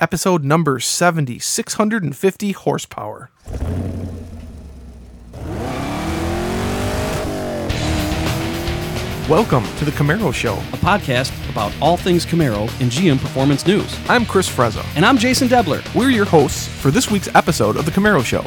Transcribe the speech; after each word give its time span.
episode 0.00 0.44
number 0.44 0.78
70, 0.78 1.38
650 1.38 2.52
horsepower. 2.52 3.30
Welcome 9.28 9.64
to 9.78 9.84
the 9.84 9.90
Camaro 9.90 10.32
Show. 10.32 10.54
a 10.54 10.76
podcast 10.76 11.32
about 11.50 11.72
all 11.82 11.96
things 11.96 12.24
Camaro 12.24 12.62
and 12.80 12.92
GM 12.92 13.18
Performance 13.18 13.66
News. 13.66 13.98
I'm 14.08 14.24
Chris 14.24 14.48
Frezza. 14.48 14.86
And 14.94 15.04
I'm 15.04 15.18
Jason 15.18 15.48
Debler. 15.48 15.82
We're 15.96 16.10
your 16.10 16.26
hosts 16.26 16.68
for 16.68 16.92
this 16.92 17.10
week's 17.10 17.34
episode 17.34 17.76
of 17.76 17.86
the 17.86 17.90
Camaro 17.90 18.24
Show. 18.24 18.44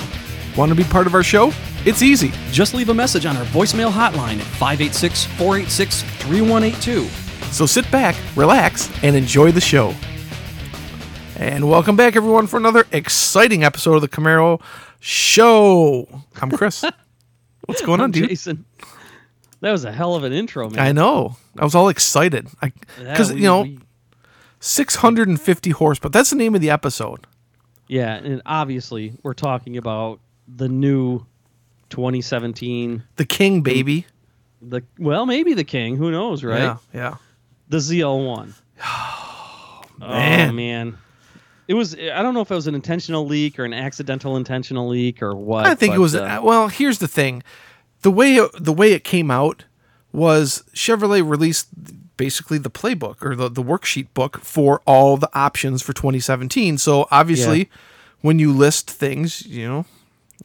Want 0.55 0.69
to 0.69 0.75
be 0.75 0.85
part 0.85 1.05
of 1.05 1.13
our 1.15 1.23
show? 1.23 1.51
It's 1.85 2.01
easy. 2.01 2.31
Just 2.51 2.73
leave 2.73 2.87
a 2.87 2.93
message 2.93 3.25
on 3.25 3.35
our 3.35 3.43
voicemail 3.47 3.91
hotline 3.91 4.39
at 4.39 4.45
586 4.55 5.25
486 5.25 6.03
3182. 6.03 7.07
So 7.51 7.65
sit 7.65 7.89
back, 7.91 8.15
relax, 8.37 8.89
and 9.03 9.17
enjoy 9.17 9.51
the 9.51 9.59
show. 9.59 9.93
And 11.39 11.69
welcome 11.69 11.95
back, 11.95 12.17
everyone, 12.17 12.47
for 12.47 12.57
another 12.57 12.85
exciting 12.91 13.63
episode 13.63 13.95
of 13.95 14.01
the 14.01 14.09
Camaro 14.09 14.61
Show. 14.99 16.05
I'm 16.41 16.51
Chris. 16.51 16.83
What's 17.65 17.81
going 17.81 18.01
on, 18.01 18.11
dude? 18.11 18.27
Jason. 18.27 18.65
That 19.61 19.71
was 19.71 19.85
a 19.85 19.91
hell 19.93 20.15
of 20.15 20.25
an 20.25 20.33
intro, 20.33 20.69
man. 20.69 20.79
I 20.85 20.91
know. 20.91 21.37
I 21.57 21.63
was 21.63 21.75
all 21.75 21.87
excited 21.87 22.49
because 22.97 23.31
Yeah, 23.31 23.37
you 23.37 23.43
know, 23.43 23.61
we- 23.61 23.79
650 24.59 25.69
horsepower. 25.69 26.09
That's 26.09 26.29
the 26.29 26.35
name 26.35 26.55
of 26.55 26.61
the 26.61 26.71
episode. 26.71 27.25
yeah, 27.87 28.15
and 28.15 28.41
obviously 28.45 29.13
we're 29.23 29.33
talking 29.33 29.77
about 29.77 30.19
the 30.45 30.67
new 30.67 31.25
2017. 31.89 33.01
The 33.15 33.23
King, 33.25 33.61
baby. 33.61 34.05
The 34.61 34.83
well, 34.97 35.25
maybe 35.25 35.53
the 35.53 35.63
King. 35.63 35.95
Who 35.95 36.11
knows, 36.11 36.43
right? 36.43 36.59
Yeah, 36.59 36.77
yeah. 36.93 37.15
The 37.69 37.77
ZL1. 37.77 38.53
man. 39.99 40.49
Oh 40.49 40.51
man. 40.53 40.97
It 41.69 41.75
was. 41.75 41.93
I 41.95 42.23
don't 42.23 42.33
know 42.33 42.41
if 42.41 42.49
it 42.49 42.55
was 42.55 42.65
an 42.65 42.73
intentional 42.73 43.27
leak 43.27 43.59
or 43.59 43.63
an 43.63 43.73
accidental 43.75 44.35
intentional 44.35 44.87
leak 44.89 45.21
or 45.21 45.35
what. 45.35 45.67
I 45.67 45.75
think 45.75 45.93
it 45.93 45.99
was. 45.99 46.15
uh, 46.15 46.39
well, 46.41 46.67
here's 46.67 46.97
the 46.97 47.07
thing: 47.07 47.43
the 48.01 48.09
way 48.09 48.35
it, 48.37 48.51
the 48.59 48.73
way 48.73 48.93
it 48.93 49.03
came 49.03 49.29
out 49.29 49.65
was 50.11 50.63
Chevrolet 50.73 51.21
released 51.27 51.67
basically 52.17 52.57
the 52.57 52.71
playbook 52.71 53.23
or 53.23 53.35
the 53.35 53.49
the 53.49 53.61
worksheet 53.61 54.07
book 54.15 54.39
for 54.41 54.81
all 54.87 55.15
the 55.15 55.29
options 55.37 55.83
for 55.83 55.93
2017. 55.93 56.79
So 56.79 57.07
obviously, 57.11 57.59
Yeah. 57.59 57.65
when 58.21 58.39
you 58.39 58.51
list 58.51 58.89
things, 58.89 59.45
you 59.45 59.67
know, 59.67 59.85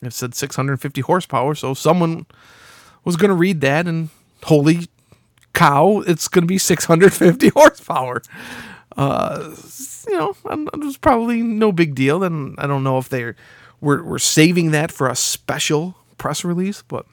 it 0.03 0.12
said 0.12 0.34
650 0.34 1.00
horsepower. 1.00 1.55
So 1.55 1.72
someone 1.72 2.27
was 3.03 3.16
going 3.16 3.31
to 3.31 3.34
read 3.34 3.62
that 3.62 3.86
and 3.86 4.11
holy 4.42 4.88
cow, 5.55 6.03
it's 6.06 6.28
going 6.28 6.42
to 6.42 6.47
be 6.47 6.59
650 6.59 7.48
horsepower. 7.48 8.20
Uh, 8.94 9.53
you 10.06 10.19
know, 10.19 10.34
it 10.50 10.80
was 10.80 10.97
probably 10.97 11.42
no 11.42 11.72
big 11.72 11.94
deal. 11.94 12.22
And 12.22 12.55
I 12.58 12.66
don't 12.66 12.84
know 12.84 12.98
if 12.98 13.08
they're 13.08 13.36
we're 13.80 14.02
we're 14.02 14.19
saving 14.19 14.70
that 14.72 14.91
for 14.91 15.08
a 15.08 15.16
special 15.16 15.97
press 16.19 16.44
release, 16.44 16.83
but 16.83 17.06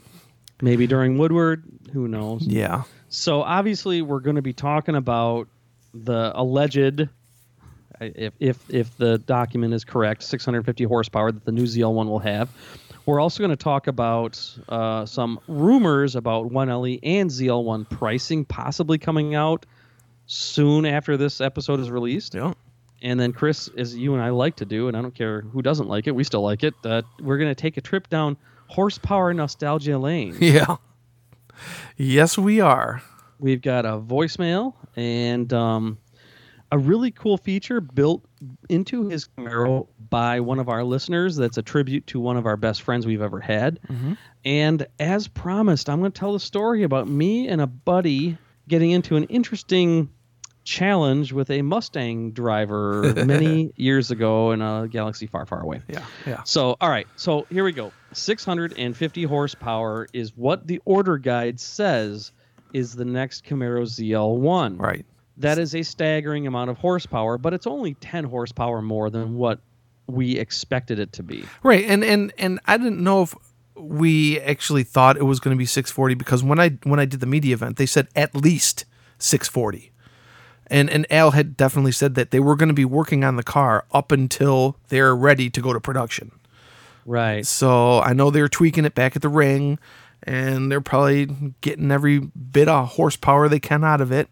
maybe 0.62 0.88
during 0.88 1.18
Woodward. 1.18 1.64
Who 1.94 2.08
knows? 2.08 2.48
yeah, 2.48 2.84
So 3.10 3.42
obviously, 3.42 4.02
we're 4.02 4.22
going 4.22 4.38
to 4.38 4.42
be 4.42 4.54
talking 4.54 4.96
about 4.96 5.50
the 5.94 6.32
alleged, 6.34 7.10
if 8.00 8.34
if 8.40 8.58
if 8.70 8.96
the 8.98 9.18
document 9.18 9.74
is 9.74 9.84
correct, 9.84 10.24
650 10.24 10.86
horsepower 10.86 11.32
that 11.34 11.44
the 11.44 11.52
new 11.52 11.64
ZL1 11.64 12.08
will 12.08 12.20
have. 12.20 12.50
We're 13.06 13.20
also 13.20 13.40
going 13.40 13.50
to 13.50 13.62
talk 13.62 13.88
about 13.88 14.40
uh, 14.70 15.06
some 15.06 15.40
rumors 15.48 16.16
about 16.16 16.52
1LE 16.52 17.00
and 17.02 17.30
ZL1 17.30 17.90
pricing 17.90 18.46
possibly 18.46 19.00
coming 19.00 19.34
out 19.34 19.66
soon 20.28 20.86
after 20.86 21.18
this 21.18 21.42
episode 21.42 21.80
is 21.80 21.90
released. 21.90 22.36
yeah, 22.36 22.54
And 23.02 23.20
then 23.20 23.34
Chris, 23.34 23.70
as 23.78 23.96
you 23.96 24.14
and 24.14 24.22
I 24.22 24.30
like 24.30 24.58
to 24.58 24.66
do, 24.66 24.88
and 24.88 24.96
I 24.96 25.02
don't 25.02 25.16
care 25.16 25.42
who 25.42 25.62
doesn't 25.62 25.88
like 25.88 26.08
it, 26.08 26.16
we 26.16 26.24
still 26.24 26.42
like 26.42 26.64
it. 26.64 26.74
Uh, 26.84 27.02
we're 27.20 27.38
going 27.38 27.50
to 27.50 27.56
take 27.56 27.78
a 27.78 27.82
trip 27.82 28.10
down 28.10 28.38
horsepower 28.68 29.34
nostalgia 29.34 29.98
lane. 29.98 30.38
yeah. 30.40 30.78
Yes, 31.98 32.38
we 32.38 32.62
are. 32.62 33.02
We've 33.40 33.62
got 33.62 33.86
a 33.86 34.00
voicemail 34.00 34.76
and 34.96 35.52
um, 35.52 35.98
a 36.72 36.78
really 36.78 37.10
cool 37.12 37.38
feature 37.38 37.82
built 37.82 38.24
into 38.70 39.10
his 39.10 39.28
Camaro 39.28 39.88
by 40.10 40.40
one 40.40 40.60
of 40.60 40.70
our 40.70 40.84
listeners. 40.84 41.36
That's 41.36 41.58
a 41.58 41.64
tribute 41.64 42.06
to 42.08 42.20
one 42.20 42.38
of 42.38 42.46
our 42.46 42.56
best 42.58 42.84
friends 42.84 43.06
we've 43.08 43.22
ever 43.22 43.40
had. 43.40 43.80
And 44.46 44.86
as 45.00 45.28
promised, 45.28 45.90
I'm 45.90 46.00
going 46.00 46.12
to 46.12 46.20
tell 46.20 46.34
the 46.34 46.40
story 46.40 46.84
about 46.84 47.08
me 47.08 47.48
and 47.48 47.62
a 47.62 47.68
buddy 47.68 48.38
getting 48.68 48.92
into 48.92 49.16
an 49.16 49.24
interesting 49.26 50.10
challenge 50.72 51.34
with 51.34 51.52
a 51.52 51.62
Mustang 51.62 52.32
driver 52.32 53.14
many 53.26 53.74
years 53.76 54.10
ago 54.10 54.52
in 54.52 54.62
a 54.62 54.88
galaxy 54.90 55.28
far, 55.28 55.46
far 55.46 55.62
away. 55.62 55.82
Yeah, 55.90 56.06
yeah. 56.26 56.44
So, 56.44 56.78
all 56.80 56.90
right. 56.90 57.08
So 57.18 57.46
here 57.50 57.66
we 57.66 57.74
go. 57.74 57.92
650 58.14 59.24
horsepower 59.24 60.08
is 60.14 60.36
what 60.36 60.68
the 60.68 60.82
order 60.86 61.18
guide 61.18 61.60
says 61.60 62.32
is 62.74 62.96
the 62.96 63.06
next 63.06 63.46
Camaro 63.46 63.84
ZL1. 63.84 64.80
Right. 64.80 65.06
That 65.38 65.58
is 65.58 65.76
a 65.76 65.84
staggering 65.84 66.48
amount 66.48 66.70
of 66.70 66.78
horsepower, 66.78 67.38
but 67.38 67.54
it's 67.54 67.68
only 67.68 67.96
10 67.96 68.24
horsepower 68.24 68.82
more 68.82 69.10
than 69.10 69.36
what 69.36 69.60
we 70.08 70.38
expected 70.38 71.00
it 71.00 71.14
to 71.14 71.24
be. 71.24 71.44
Right, 71.64 71.86
and 71.86 72.04
and 72.04 72.34
and 72.38 72.60
I 72.66 72.78
didn't 72.78 73.02
know 73.02 73.24
if 73.24 73.36
we 73.76 74.40
actually 74.42 74.84
thought 74.84 75.18
it 75.18 75.24
was 75.24 75.40
going 75.40 75.56
to 75.56 75.58
be 75.58 75.66
640 75.66 76.16
because 76.16 76.44
when 76.44 76.60
I 76.60 76.70
when 76.84 77.00
I 77.00 77.06
did 77.06 77.22
the 77.22 77.26
media 77.26 77.56
event, 77.56 77.78
they 77.78 77.86
said 77.86 78.08
at 78.16 78.36
least 78.36 78.86
640, 79.18 79.91
and 80.72 80.90
and 80.90 81.06
Al 81.12 81.32
had 81.32 81.58
definitely 81.58 81.92
said 81.92 82.16
that 82.16 82.32
they 82.32 82.40
were 82.40 82.56
going 82.56 82.70
to 82.70 82.74
be 82.74 82.86
working 82.86 83.24
on 83.24 83.36
the 83.36 83.44
car 83.44 83.86
up 83.92 84.12
until 84.12 84.78
they're 84.88 85.16
ready 85.16 85.50
to 85.50 85.62
go 85.62 85.74
to 85.74 85.80
production. 85.80 86.32
Right. 87.06 87.46
So 87.46 88.00
I 88.00 88.14
know 88.14 88.32
they're 88.32 88.48
tweaking 88.48 88.86
it 88.86 88.96
back 88.96 89.16
at 89.16 89.22
the 89.22 89.30
ring, 89.30 89.78
and 90.24 90.72
they're 90.72 90.82
probably 90.82 91.54
getting 91.60 91.92
every 91.92 92.20
bit 92.20 92.70
of 92.70 92.90
horsepower 92.90 93.50
they 93.50 93.60
can 93.60 93.84
out 93.84 94.02
of 94.02 94.12
it. 94.12 94.30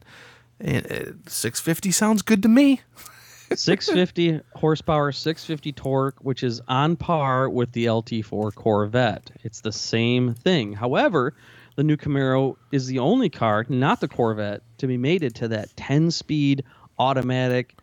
And 0.62 0.86
uh, 0.86 1.12
650 1.28 1.92
sounds 1.92 2.22
good 2.22 2.42
to 2.44 2.50
me. 2.50 2.82
650 3.54 4.42
horsepower, 4.56 5.12
650 5.12 5.74
torque, 5.74 6.18
which 6.22 6.44
is 6.44 6.62
on 6.68 6.96
par 6.96 7.50
with 7.50 7.72
the 7.72 7.86
LT4 7.86 8.54
Corvette. 8.54 9.32
It's 9.44 9.62
the 9.62 9.72
same 9.72 10.36
thing. 10.36 10.74
However, 10.74 11.34
the 11.76 11.84
new 11.84 11.98
Camaro 11.98 12.56
is 12.72 12.88
the 12.88 13.00
only 13.00 13.30
car, 13.30 13.66
not 13.70 14.02
the 14.02 14.08
Corvette, 14.08 14.62
to 14.78 14.88
be 14.88 14.98
mated 14.98 15.36
to 15.36 15.48
that 15.50 15.76
10 15.78 16.12
speed 16.12 16.64
automatic 16.98 17.76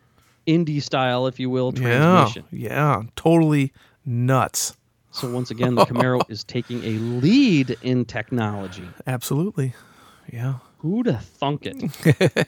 Indy 0.45 0.79
style, 0.79 1.27
if 1.27 1.39
you 1.39 1.49
will, 1.49 1.71
transmission. 1.71 2.45
Yeah, 2.51 2.69
yeah, 2.69 3.03
totally 3.15 3.73
nuts. 4.05 4.77
So, 5.11 5.29
once 5.29 5.51
again, 5.51 5.75
the 5.75 5.85
Camaro 5.85 6.21
is 6.29 6.43
taking 6.43 6.83
a 6.83 6.91
lead 6.99 7.77
in 7.81 8.05
technology. 8.05 8.87
Absolutely. 9.05 9.73
Yeah. 10.31 10.55
Who'd 10.79 11.07
have 11.07 11.25
thunk 11.25 11.65
it? 11.65 12.47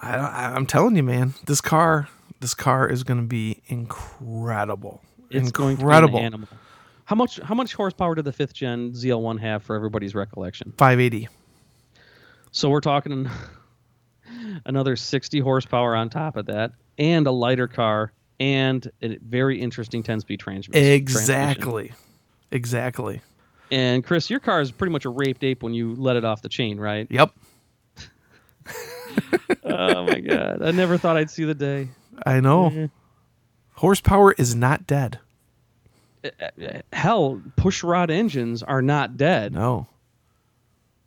I, 0.00 0.16
I, 0.16 0.54
I'm 0.54 0.66
telling 0.66 0.96
you, 0.96 1.02
man, 1.02 1.34
this 1.46 1.60
car, 1.60 2.08
this 2.40 2.54
car 2.54 2.88
is 2.88 3.02
going 3.02 3.20
to 3.20 3.26
be 3.26 3.62
incredible. 3.66 5.02
It's 5.30 5.50
going 5.50 5.76
to 5.76 5.80
be 5.80 5.82
incredible. 5.82 6.18
an 6.20 6.24
animal. 6.24 6.48
How 7.04 7.16
much, 7.16 7.38
how 7.40 7.54
much 7.54 7.74
horsepower 7.74 8.14
did 8.14 8.24
the 8.24 8.32
fifth 8.32 8.54
gen 8.54 8.92
ZL1 8.92 9.40
have 9.40 9.62
for 9.62 9.76
everybody's 9.76 10.14
recollection? 10.14 10.72
580. 10.76 11.28
So 12.50 12.70
we're 12.70 12.80
talking 12.80 13.28
another 14.64 14.96
60 14.96 15.40
horsepower 15.40 15.94
on 15.94 16.08
top 16.08 16.36
of 16.36 16.46
that, 16.46 16.72
and 16.98 17.26
a 17.26 17.30
lighter 17.30 17.68
car, 17.68 18.12
and 18.40 18.90
a 19.02 19.18
very 19.18 19.60
interesting 19.60 20.02
10-speed 20.02 20.40
transmission. 20.40 20.72
transmission. 20.82 21.02
Exactly. 21.20 21.92
Exactly. 22.50 23.20
And 23.70 24.04
Chris, 24.04 24.30
your 24.30 24.40
car 24.40 24.60
is 24.60 24.70
pretty 24.70 24.92
much 24.92 25.04
a 25.04 25.08
raped 25.08 25.42
ape 25.42 25.62
when 25.62 25.74
you 25.74 25.94
let 25.96 26.16
it 26.16 26.24
off 26.24 26.42
the 26.42 26.48
chain, 26.48 26.78
right? 26.78 27.06
Yep. 27.10 27.32
oh 29.64 30.04
my 30.04 30.20
god, 30.20 30.62
I 30.62 30.70
never 30.70 30.96
thought 30.96 31.16
I'd 31.16 31.30
see 31.30 31.44
the 31.44 31.54
day. 31.54 31.88
I 32.24 32.40
know. 32.40 32.90
Horsepower 33.74 34.32
is 34.32 34.54
not 34.54 34.86
dead. 34.86 35.18
Hell, 36.92 37.42
pushrod 37.56 38.10
engines 38.10 38.62
are 38.62 38.82
not 38.82 39.16
dead. 39.16 39.52
No. 39.52 39.86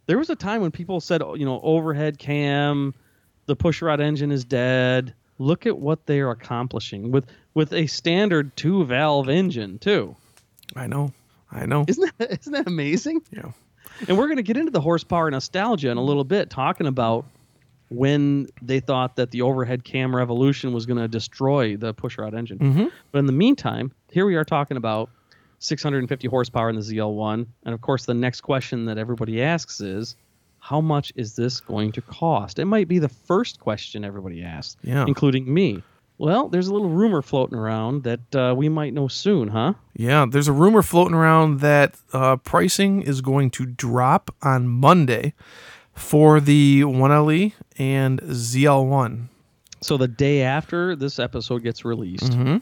There 0.05 0.17
was 0.17 0.29
a 0.29 0.35
time 0.35 0.61
when 0.61 0.71
people 0.71 1.01
said, 1.01 1.21
you 1.35 1.45
know, 1.45 1.59
overhead 1.61 2.17
cam, 2.17 2.93
the 3.45 3.55
pushrod 3.55 3.99
engine 3.99 4.31
is 4.31 4.45
dead. 4.45 5.13
Look 5.39 5.65
at 5.65 5.77
what 5.77 6.05
they 6.05 6.19
are 6.21 6.31
accomplishing 6.31 7.11
with 7.11 7.25
with 7.53 7.73
a 7.73 7.87
standard 7.87 8.55
two 8.55 8.85
valve 8.85 9.29
engine 9.29 9.79
too. 9.79 10.15
I 10.75 10.87
know. 10.87 11.13
I 11.51 11.65
know. 11.65 11.85
Isn't 11.87 12.17
that 12.17 12.39
isn't 12.39 12.53
that 12.53 12.67
amazing? 12.67 13.21
Yeah. 13.31 13.51
And 14.07 14.17
we're 14.17 14.27
going 14.27 14.37
to 14.37 14.43
get 14.43 14.57
into 14.57 14.71
the 14.71 14.81
horsepower 14.81 15.29
nostalgia 15.31 15.89
in 15.89 15.97
a 15.97 16.03
little 16.03 16.23
bit, 16.23 16.49
talking 16.49 16.87
about 16.87 17.25
when 17.89 18.47
they 18.61 18.79
thought 18.79 19.15
that 19.15 19.31
the 19.31 19.41
overhead 19.41 19.83
cam 19.83 20.15
revolution 20.15 20.73
was 20.73 20.85
going 20.85 20.97
to 20.99 21.07
destroy 21.07 21.77
the 21.77 21.93
pushrod 21.93 22.33
engine. 22.37 22.59
Mhm. 22.59 22.91
But 23.11 23.19
in 23.19 23.25
the 23.27 23.31
meantime, 23.33 23.91
here 24.11 24.25
we 24.25 24.35
are 24.35 24.43
talking 24.43 24.77
about 24.77 25.09
650 25.59 26.27
horsepower 26.27 26.69
in 26.69 26.75
the 26.75 26.81
ZL1, 26.81 27.45
and 27.65 27.73
of 27.73 27.81
course, 27.81 28.05
the 28.05 28.13
next 28.13 28.41
question 28.41 28.85
that 28.85 28.97
everybody 28.97 29.41
asks 29.41 29.81
is, 29.81 30.15
how 30.59 30.81
much 30.81 31.13
is 31.15 31.35
this 31.35 31.59
going 31.61 31.91
to 31.93 32.01
cost? 32.01 32.59
It 32.59 32.65
might 32.65 32.87
be 32.87 32.99
the 32.99 33.09
first 33.09 33.59
question 33.59 34.03
everybody 34.03 34.43
asks, 34.43 34.75
Yeah. 34.83 35.05
including 35.07 35.51
me. 35.51 35.81
Well, 36.19 36.49
there's 36.49 36.67
a 36.67 36.73
little 36.73 36.89
rumor 36.89 37.21
floating 37.21 37.57
around 37.57 38.03
that 38.03 38.35
uh, 38.35 38.53
we 38.57 38.69
might 38.69 38.93
know 38.93 39.07
soon, 39.07 39.49
huh? 39.49 39.73
Yeah, 39.95 40.25
there's 40.29 40.47
a 40.47 40.51
rumor 40.51 40.81
floating 40.81 41.13
around 41.13 41.59
that 41.61 41.95
uh, 42.11 42.37
pricing 42.37 43.01
is 43.03 43.21
going 43.21 43.51
to 43.51 43.65
drop 43.67 44.33
on 44.41 44.67
Monday 44.67 45.33
for 45.97 46.39
the 46.39 46.81
1LE 46.83 47.53
and 47.77 48.21
ZL1. 48.21 49.27
So 49.81 49.97
the 49.97 50.07
day 50.07 50.41
after 50.43 50.95
this 50.95 51.19
episode 51.19 51.63
gets 51.63 51.83
released, 51.83 52.31
Mhm. 52.31 52.61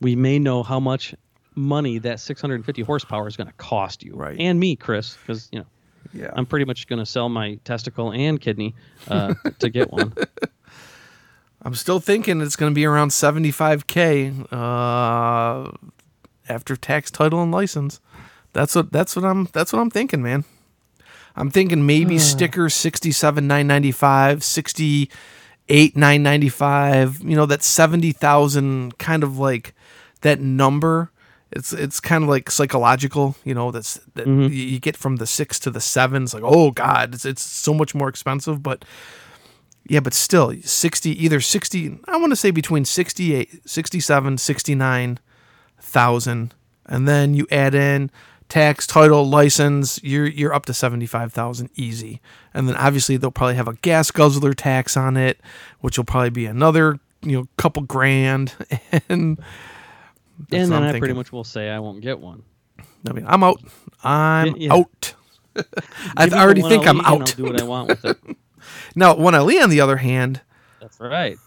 we 0.00 0.16
may 0.16 0.38
know 0.38 0.62
how 0.62 0.80
much 0.80 1.14
money 1.54 1.98
that 1.98 2.20
650 2.20 2.82
horsepower 2.82 3.26
is 3.26 3.36
going 3.36 3.48
to 3.48 3.52
cost 3.54 4.02
you, 4.04 4.14
Right. 4.14 4.36
And 4.38 4.58
me, 4.60 4.76
Chris, 4.76 5.16
because 5.16 5.48
you 5.52 5.58
know 5.60 5.66
Yeah. 6.14 6.30
I'm 6.34 6.46
pretty 6.46 6.64
much 6.64 6.86
going 6.86 7.00
to 7.00 7.06
sell 7.06 7.28
my 7.28 7.58
testicle 7.64 8.12
and 8.12 8.40
kidney 8.40 8.74
uh, 9.08 9.34
to 9.58 9.68
get 9.68 9.92
one. 9.92 10.14
I'm 11.62 11.74
still 11.74 11.98
thinking 12.00 12.40
it's 12.40 12.54
going 12.56 12.70
to 12.70 12.74
be 12.74 12.86
around 12.86 13.08
75k 13.10 14.32
uh, 14.52 15.70
after 16.48 16.76
tax, 16.76 17.10
title, 17.10 17.42
and 17.42 17.50
license. 17.52 18.00
That's 18.52 18.74
what 18.74 18.90
that's 18.92 19.14
what 19.16 19.24
I'm 19.24 19.48
that's 19.52 19.72
what 19.72 19.80
I'm 19.80 19.90
thinking, 19.90 20.22
man. 20.22 20.44
I'm 21.38 21.50
thinking 21.50 21.86
maybe 21.86 22.18
sticker 22.18 22.68
67 22.68 23.46
995, 23.46 24.42
68 24.42 25.96
995. 25.96 27.20
You 27.22 27.36
know 27.36 27.46
that 27.46 27.62
70,000 27.62 28.98
kind 28.98 29.22
of 29.22 29.38
like 29.38 29.72
that 30.22 30.40
number. 30.40 31.12
It's 31.50 31.72
it's 31.72 31.98
kind 32.00 32.24
of 32.24 32.28
like 32.30 32.50
psychological, 32.50 33.36
you 33.44 33.54
know. 33.54 33.70
That's 33.70 33.94
that 34.14 34.26
Mhm. 34.26 34.52
you 34.54 34.78
get 34.80 34.96
from 34.96 35.16
the 35.16 35.26
six 35.26 35.58
to 35.60 35.70
the 35.70 35.80
seven. 35.80 36.24
It's 36.24 36.34
like, 36.34 36.42
oh 36.44 36.70
god, 36.72 37.14
it's 37.14 37.24
it's 37.24 37.42
so 37.42 37.72
much 37.72 37.94
more 37.94 38.08
expensive, 38.08 38.62
but 38.62 38.84
yeah, 39.88 40.00
but 40.00 40.12
still 40.12 40.52
60 40.62 41.24
either 41.24 41.40
60 41.40 42.00
I 42.06 42.18
want 42.18 42.32
to 42.32 42.36
say 42.36 42.50
between 42.50 42.84
68 42.84 43.62
67 43.66 44.36
69,000 44.36 46.54
and 46.86 47.08
then 47.08 47.32
you 47.34 47.46
add 47.50 47.74
in 47.74 48.10
tax, 48.48 48.86
title, 48.86 49.28
license, 49.28 50.00
you're 50.02 50.26
you're 50.26 50.54
up 50.54 50.66
to 50.66 50.74
75,000 50.74 51.70
easy. 51.74 52.20
And 52.54 52.68
then 52.68 52.76
obviously 52.76 53.16
they'll 53.16 53.30
probably 53.30 53.56
have 53.56 53.68
a 53.68 53.74
gas 53.74 54.10
guzzler 54.10 54.54
tax 54.54 54.96
on 54.96 55.16
it, 55.16 55.40
which 55.80 55.98
will 55.98 56.04
probably 56.04 56.30
be 56.30 56.46
another, 56.46 56.98
you 57.22 57.38
know, 57.38 57.48
couple 57.56 57.82
grand 57.82 58.54
and 59.08 59.38
and 60.50 60.72
then 60.72 60.72
I 60.72 60.98
pretty 60.98 61.14
much 61.14 61.32
will 61.32 61.44
say 61.44 61.68
I 61.68 61.78
won't 61.78 62.00
get 62.00 62.20
one. 62.20 62.42
I 63.08 63.12
mean, 63.12 63.24
I'm 63.26 63.42
out. 63.42 63.60
I'm 64.02 64.56
Yeah, 64.56 64.74
out. 64.74 65.14
I 65.56 65.62
Give 65.62 65.66
me 66.24 66.28
the 66.30 66.38
already 66.38 66.62
think 66.62 66.86
I'm 66.86 67.00
out. 67.00 67.34
Do 67.36 67.44
what 67.44 67.60
I 67.60 67.64
want 67.64 67.88
with 67.88 68.04
it. 68.04 68.18
Now, 68.94 69.14
when 69.16 69.34
I 69.34 69.40
leave, 69.40 69.62
on 69.62 69.70
the 69.70 69.80
other 69.80 69.96
hand, 69.96 70.42
That's 70.80 71.00
right. 71.00 71.38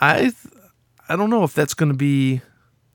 I 0.00 0.32
I 1.08 1.16
don't 1.16 1.30
know 1.30 1.42
if 1.42 1.52
that's 1.52 1.74
going 1.74 1.88
to 1.90 1.96
be 1.96 2.42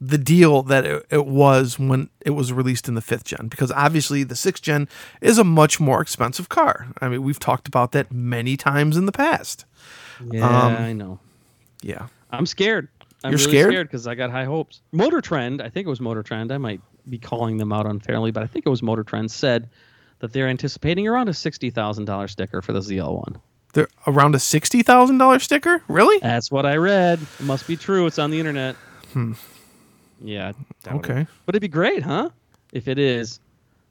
the 0.02 0.18
deal 0.18 0.62
that 0.64 0.86
it, 0.86 1.06
it 1.10 1.26
was 1.26 1.80
when 1.80 2.10
it 2.22 2.32
was 2.32 2.52
released 2.52 2.88
in 2.88 2.96
the 2.96 3.02
fifth 3.02 3.24
gen 3.24 3.48
because 3.48 3.72
obviously 3.72 4.24
the 4.24 4.36
sixth 4.36 4.62
gen 4.64 4.88
is 5.22 5.38
a 5.38 5.44
much 5.44 5.80
more 5.80 6.02
expensive 6.02 6.50
car. 6.50 6.88
I 7.02 7.08
mean, 7.10 7.24
we've 7.24 7.40
talked 7.40 7.68
about 7.68 7.92
that 7.94 8.12
many 8.12 8.58
times 8.58 8.98
in 8.98 9.06
the 9.06 9.12
past. 9.14 9.66
Yeah, 10.32 10.46
Um, 10.46 10.76
I 10.76 10.94
know. 10.94 11.20
Yeah. 11.82 12.08
I'm 12.32 12.46
scared. 12.46 12.90
I'm 13.24 13.32
You're 13.32 13.40
really 13.48 13.72
scared? 13.72 13.88
because 13.88 14.06
I 14.08 14.16
got 14.16 14.30
high 14.32 14.46
hopes. 14.46 14.82
Motor 14.92 15.22
Trend, 15.22 15.62
I 15.62 15.70
think 15.70 15.88
it 15.88 15.90
was 15.90 16.02
Motor 16.02 16.24
Trend. 16.24 16.52
I 16.52 16.58
might 16.58 16.82
be 17.10 17.18
calling 17.18 17.58
them 17.58 17.72
out 17.72 17.86
unfairly, 17.86 18.32
but 18.32 18.44
I 18.44 18.48
think 18.48 18.66
it 18.66 18.70
was 18.70 18.84
Motor 18.84 19.04
Trend 19.04 19.32
said 19.32 19.70
that 20.20 20.34
they're 20.34 20.48
anticipating 20.48 21.08
around 21.08 21.30
a 21.30 21.34
sixty 21.34 21.70
thousand 21.70 22.06
dollar 22.06 22.28
sticker 22.28 22.62
for 22.62 22.74
the 22.74 22.80
ZL1. 22.80 23.38
They're 23.74 23.88
around 24.08 24.36
a 24.36 24.40
sixty 24.40 24.82
thousand 24.84 25.18
dollar 25.18 25.40
sticker. 25.40 25.82
Really? 25.88 26.20
That's 26.20 26.52
what 26.52 26.66
I 26.66 26.76
read. 26.78 27.20
It 27.40 27.46
must 27.46 27.68
be 27.68 27.76
true. 27.78 28.06
It's 28.06 28.20
on 28.20 28.32
the 28.32 28.40
internet. 28.40 28.76
Hmm. 29.14 29.34
Yeah. 30.22 30.50
I 30.50 30.52
doubt 30.84 30.96
it. 30.96 30.98
Okay. 31.12 31.28
But 31.46 31.56
it'd 31.56 31.62
be 31.62 31.68
great, 31.68 32.04
huh? 32.04 32.30
If 32.72 32.88
it 32.88 33.00
is, 33.00 33.40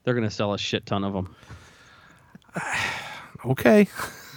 they're 0.03 0.13
gonna 0.13 0.31
sell 0.31 0.53
a 0.53 0.57
shit 0.57 0.85
ton 0.85 1.03
of 1.03 1.13
them. 1.13 1.35
Okay. 3.45 3.87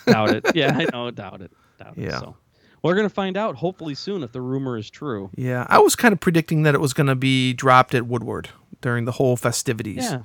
Doubt 0.07 0.31
it. 0.35 0.45
Yeah, 0.55 0.77
I 0.77 0.85
know. 0.93 1.11
Doubt 1.11 1.41
it. 1.41 1.51
Doubt 1.79 1.97
it. 1.97 2.03
Yeah. 2.03 2.19
So 2.19 2.37
we're 2.83 2.95
gonna 2.95 3.09
find 3.09 3.39
out 3.39 3.57
hopefully 3.57 3.95
soon 3.95 4.23
if 4.23 4.33
the 4.33 4.41
rumor 4.41 4.77
is 4.77 4.91
true. 4.91 5.31
Yeah, 5.35 5.67
I 5.71 5.79
was 5.79 5.97
kind 5.97 6.13
of 6.13 6.21
predicting 6.21 6.63
that 6.65 6.75
it 6.75 6.81
was 6.81 6.93
going 6.93 7.07
to 7.07 7.15
be 7.15 7.55
dropped 7.55 7.95
at 7.95 8.07
Woodward 8.07 8.51
during 8.83 9.07
the 9.07 9.13
whole 9.13 9.37
festivities 9.37 10.05
Yeah. 10.11 10.23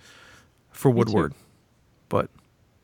for. 0.71 0.91
Woodward, 0.91 1.33
but 2.09 2.29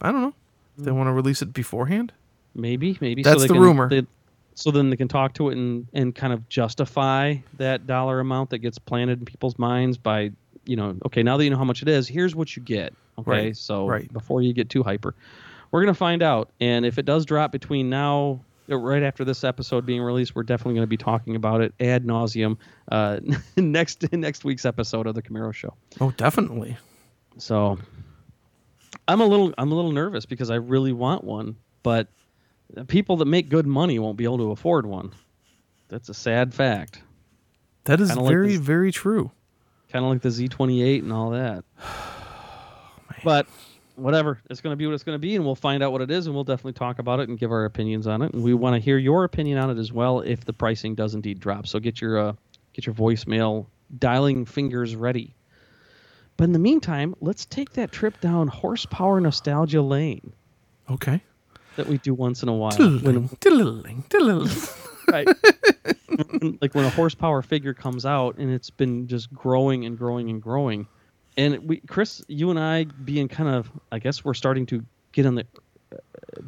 I 0.02 0.12
don't 0.12 0.22
know. 0.22 0.34
If 0.78 0.86
they 0.86 0.92
mm. 0.92 0.96
want 0.96 1.08
to 1.08 1.12
release 1.12 1.42
it 1.42 1.54
beforehand. 1.54 2.14
Maybe, 2.56 2.98
maybe. 3.02 3.22
That's 3.24 3.42
so 3.42 3.42
they 3.42 3.48
the 3.48 3.54
can, 3.56 3.62
rumor. 3.64 3.90
they- 3.90 4.08
so 4.60 4.72
then 4.72 4.90
they 4.90 4.98
can 4.98 5.08
talk 5.08 5.34
to 5.36 5.50
it 5.50 5.58
and, 5.58 5.88
and 5.94 6.14
kind 6.14 6.34
of 6.34 6.48
justify 6.50 7.36
that 7.58 7.88
dollar 7.88 8.20
amount 8.20 8.50
that 8.50 8.58
gets 8.60 8.78
planted 8.78 9.20
in 9.20 9.26
people's 9.26 9.58
minds 9.58 9.98
by, 9.98 10.32
you 10.66 10.76
know, 10.76 10.98
okay, 11.06 11.24
now 11.24 11.38
that 11.38 11.46
you 11.46 11.50
know 11.50 11.58
how 11.58 11.64
much 11.64 11.82
it 11.82 11.88
is, 11.88 12.08
here's 12.08 12.36
what 12.36 12.56
you 12.58 12.62
get. 12.62 12.94
Okay, 13.18 13.32
Right, 13.32 13.58
so 13.58 13.88
right. 13.88 14.12
before 14.12 14.42
you 14.42 14.54
get 14.54 14.70
too 14.70 14.84
hyper, 14.84 15.16
we're 15.72 15.82
gonna 15.82 15.94
find 15.94 16.22
out. 16.22 16.52
And 16.60 16.86
if 16.86 16.98
it 16.98 17.06
does 17.06 17.26
drop 17.26 17.52
between 17.52 17.90
now, 17.90 18.42
uh, 18.70 18.78
right 18.78 19.02
after 19.04 19.24
this 19.26 19.44
episode 19.44 19.86
being 19.86 20.02
released, 20.02 20.36
we're 20.36 20.44
definitely 20.44 20.76
going 20.76 20.84
to 20.84 20.88
be 20.88 20.98
talking 20.98 21.36
about 21.36 21.62
it 21.62 21.74
ad 21.80 22.06
nauseum 22.06 22.58
uh, 22.92 23.20
next 23.58 24.12
next 24.14 24.44
week's 24.44 24.66
episode 24.66 25.08
of 25.08 25.16
the 25.16 25.22
Camaro 25.22 25.54
Show. 25.54 25.74
Oh, 26.00 26.12
definitely. 26.12 26.78
So 27.38 27.78
I'm 29.08 29.22
a 29.22 29.26
little 29.26 29.54
I'm 29.58 29.72
a 29.72 29.76
little 29.76 29.92
nervous 29.92 30.26
because 30.26 30.50
I 30.52 30.56
really 30.56 30.94
want 30.94 31.24
one, 31.24 31.56
but 31.84 32.08
people 32.88 33.18
that 33.18 33.26
make 33.26 33.50
good 33.50 33.68
money 33.68 34.00
won't 34.00 34.18
be 34.18 34.24
able 34.24 34.38
to 34.40 34.52
afford 34.52 34.86
one. 34.86 35.12
That's 35.88 36.10
a 36.10 36.14
sad 36.14 36.54
fact. 36.54 37.02
That 37.86 38.00
is 38.00 38.10
Kinda 38.10 38.24
like 38.24 38.32
very, 38.32 38.58
very 38.58 38.92
true. 38.92 39.32
Kind 39.92 40.06
of 40.06 40.12
like 40.12 40.22
the 40.22 40.30
Z28 40.30 41.00
and 41.00 41.12
all 41.12 41.32
that. 41.32 41.64
but 43.24 43.48
whatever, 43.96 44.40
it's 44.50 44.62
going 44.62 44.72
to 44.74 44.78
be 44.78 44.86
what 44.86 44.94
it's 44.94 45.04
going 45.04 45.16
to 45.16 45.20
be 45.20 45.36
and 45.36 45.44
we'll 45.44 45.56
find 45.56 45.82
out 45.82 45.92
what 45.92 46.02
it 46.02 46.12
is 46.12 46.28
and 46.28 46.36
we'll 46.36 46.44
definitely 46.44 46.74
talk 46.74 47.00
about 47.00 47.20
it 47.20 47.30
and 47.30 47.40
give 47.40 47.52
our 47.52 47.66
opinions 47.66 48.08
on 48.08 48.22
it 48.22 48.34
and 48.34 48.44
we 48.44 48.54
want 48.54 48.76
to 48.76 48.80
hear 48.80 48.98
your 48.98 49.24
opinion 49.24 49.58
on 49.58 49.70
it 49.70 49.78
as 49.78 49.92
well 49.92 50.20
if 50.20 50.46
the 50.46 50.54
pricing 50.54 50.96
does 50.96 51.16
indeed 51.16 51.40
drop. 51.40 51.68
So 51.68 51.80
get 51.80 52.00
your 52.00 52.20
uh, 52.20 52.34
get 52.74 52.86
your 52.86 52.96
voicemail 52.96 53.66
dialing 53.98 54.46
fingers 54.46 54.96
ready. 54.96 55.34
But 56.38 56.46
in 56.46 56.54
the 56.54 56.60
meantime, 56.60 57.16
let's 57.20 57.46
take 57.46 57.74
that 57.74 57.92
trip 57.92 58.22
down 58.22 58.48
horsepower 58.48 59.20
nostalgia 59.20 59.82
lane. 59.82 60.32
Okay. 60.90 61.22
That 61.80 61.88
we 61.88 61.98
do 61.98 62.14
once 62.14 62.44
in 62.44 62.50
a 62.50 62.54
while. 62.54 62.72
Diddling, 62.72 63.30
diddling, 63.40 64.04
diddling. 64.10 64.50
right. 65.08 65.28
like 66.62 66.76
when 66.76 66.84
a 66.84 66.90
horsepower 66.90 67.42
figure 67.42 67.74
comes 67.74 68.06
out 68.06 68.38
and 68.38 68.52
it's 68.52 68.70
been 68.70 69.08
just 69.08 69.34
growing 69.34 69.86
and 69.86 69.98
growing 69.98 70.30
and 70.30 70.42
growing. 70.42 70.88
And 71.38 71.58
we, 71.70 71.78
Chris, 71.88 72.22
you 72.28 72.50
and 72.50 72.60
I 72.60 72.84
being 72.84 73.30
kind 73.30 73.50
of, 73.50 73.72
I 73.94 74.00
guess 74.00 74.26
we're 74.26 74.34
starting 74.34 74.66
to 74.68 74.86
get 75.14 75.26
on 75.26 75.36
the 75.36 75.46
uh, 75.94 75.98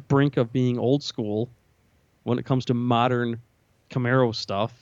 brink 0.08 0.36
of 0.36 0.52
being 0.52 0.78
old 0.78 1.02
school 1.02 1.48
when 2.24 2.38
it 2.38 2.44
comes 2.44 2.66
to 2.66 2.74
modern 2.74 3.40
Camaro 3.88 4.34
stuff. 4.34 4.74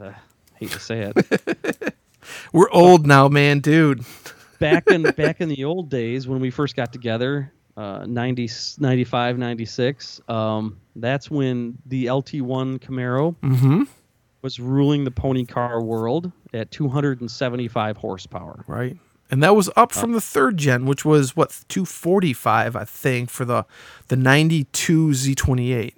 Uh, 0.00 0.12
hate 0.54 0.70
to 0.70 0.78
say 0.78 1.12
it. 1.12 1.94
We're 2.52 2.70
old 2.70 3.08
now, 3.08 3.28
man, 3.28 3.58
dude. 3.58 4.04
back 4.60 4.86
in 4.86 5.02
back 5.02 5.40
in 5.40 5.48
the 5.48 5.64
old 5.64 5.88
days 5.88 6.28
when 6.28 6.38
we 6.38 6.50
first 6.50 6.76
got 6.76 6.92
together 6.92 7.52
uh 7.80 8.04
90 8.06 8.48
95 8.78 9.38
96 9.38 10.20
um 10.28 10.76
that's 10.96 11.30
when 11.30 11.78
the 11.86 12.06
lt1 12.06 12.78
camaro 12.80 13.34
Mm-hmm. 13.42 13.82
was 14.42 14.58
ruling 14.60 15.04
the 15.04 15.10
pony 15.10 15.44
car 15.44 15.80
world 15.82 16.30
at 16.52 16.70
275 16.70 17.96
horsepower 17.96 18.64
Right. 18.66 18.96
And 19.32 19.44
that 19.44 19.54
was 19.54 19.70
up 19.76 19.92
from 19.92 20.10
the 20.10 20.20
third 20.20 20.56
gen, 20.56 20.86
which 20.86 21.04
was 21.04 21.36
what 21.36 21.50
245, 21.68 22.74
I 22.74 22.84
think, 22.84 23.30
for 23.30 23.44
the 23.44 23.64
the 24.08 24.16
92 24.16 25.10
Z28. 25.10 25.92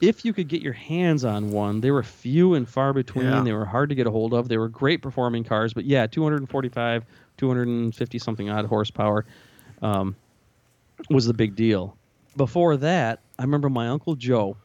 if 0.00 0.24
you 0.24 0.32
could 0.32 0.46
get 0.46 0.62
your 0.62 0.72
hands 0.74 1.24
on 1.24 1.50
one 1.50 1.80
they 1.80 1.90
were 1.90 2.04
few 2.04 2.54
and 2.54 2.68
far 2.68 2.92
between 2.92 3.24
Yeah. 3.26 3.40
they 3.42 3.52
were 3.52 3.64
hard 3.64 3.88
to 3.88 3.96
get 3.96 4.06
a 4.06 4.10
hold 4.12 4.32
of 4.34 4.46
they 4.48 4.56
were 4.58 4.68
great 4.68 5.02
performing 5.02 5.42
cars 5.42 5.74
but 5.74 5.84
yeah 5.84 6.06
245 6.06 7.04
250 7.38 8.18
something 8.20 8.48
odd 8.50 8.66
horsepower 8.66 9.26
um, 9.82 10.14
was 11.10 11.26
the 11.26 11.34
big 11.34 11.54
deal 11.56 11.96
before 12.36 12.76
that 12.76 13.20
i 13.38 13.42
remember 13.42 13.68
my 13.68 13.88
uncle 13.88 14.14
joe 14.14 14.56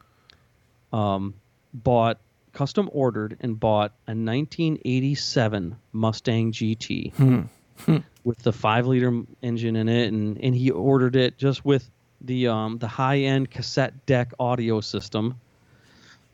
um, 0.92 1.34
bought 1.72 2.18
custom 2.52 2.88
ordered 2.92 3.36
and 3.40 3.58
bought 3.58 3.92
a 4.06 4.12
1987 4.14 5.76
mustang 5.92 6.52
gt 6.52 7.12
Hmm. 7.14 7.96
with 8.24 8.38
the 8.40 8.52
five 8.52 8.86
liter 8.86 9.22
engine 9.42 9.74
in 9.76 9.88
it 9.88 10.12
and, 10.12 10.38
and 10.38 10.54
he 10.54 10.70
ordered 10.70 11.16
it 11.16 11.38
just 11.38 11.64
with 11.64 11.88
the 12.20 12.46
um, 12.48 12.78
the 12.78 12.86
high 12.86 13.18
end 13.20 13.50
cassette 13.50 14.06
deck 14.06 14.32
audio 14.38 14.80
system 14.80 15.34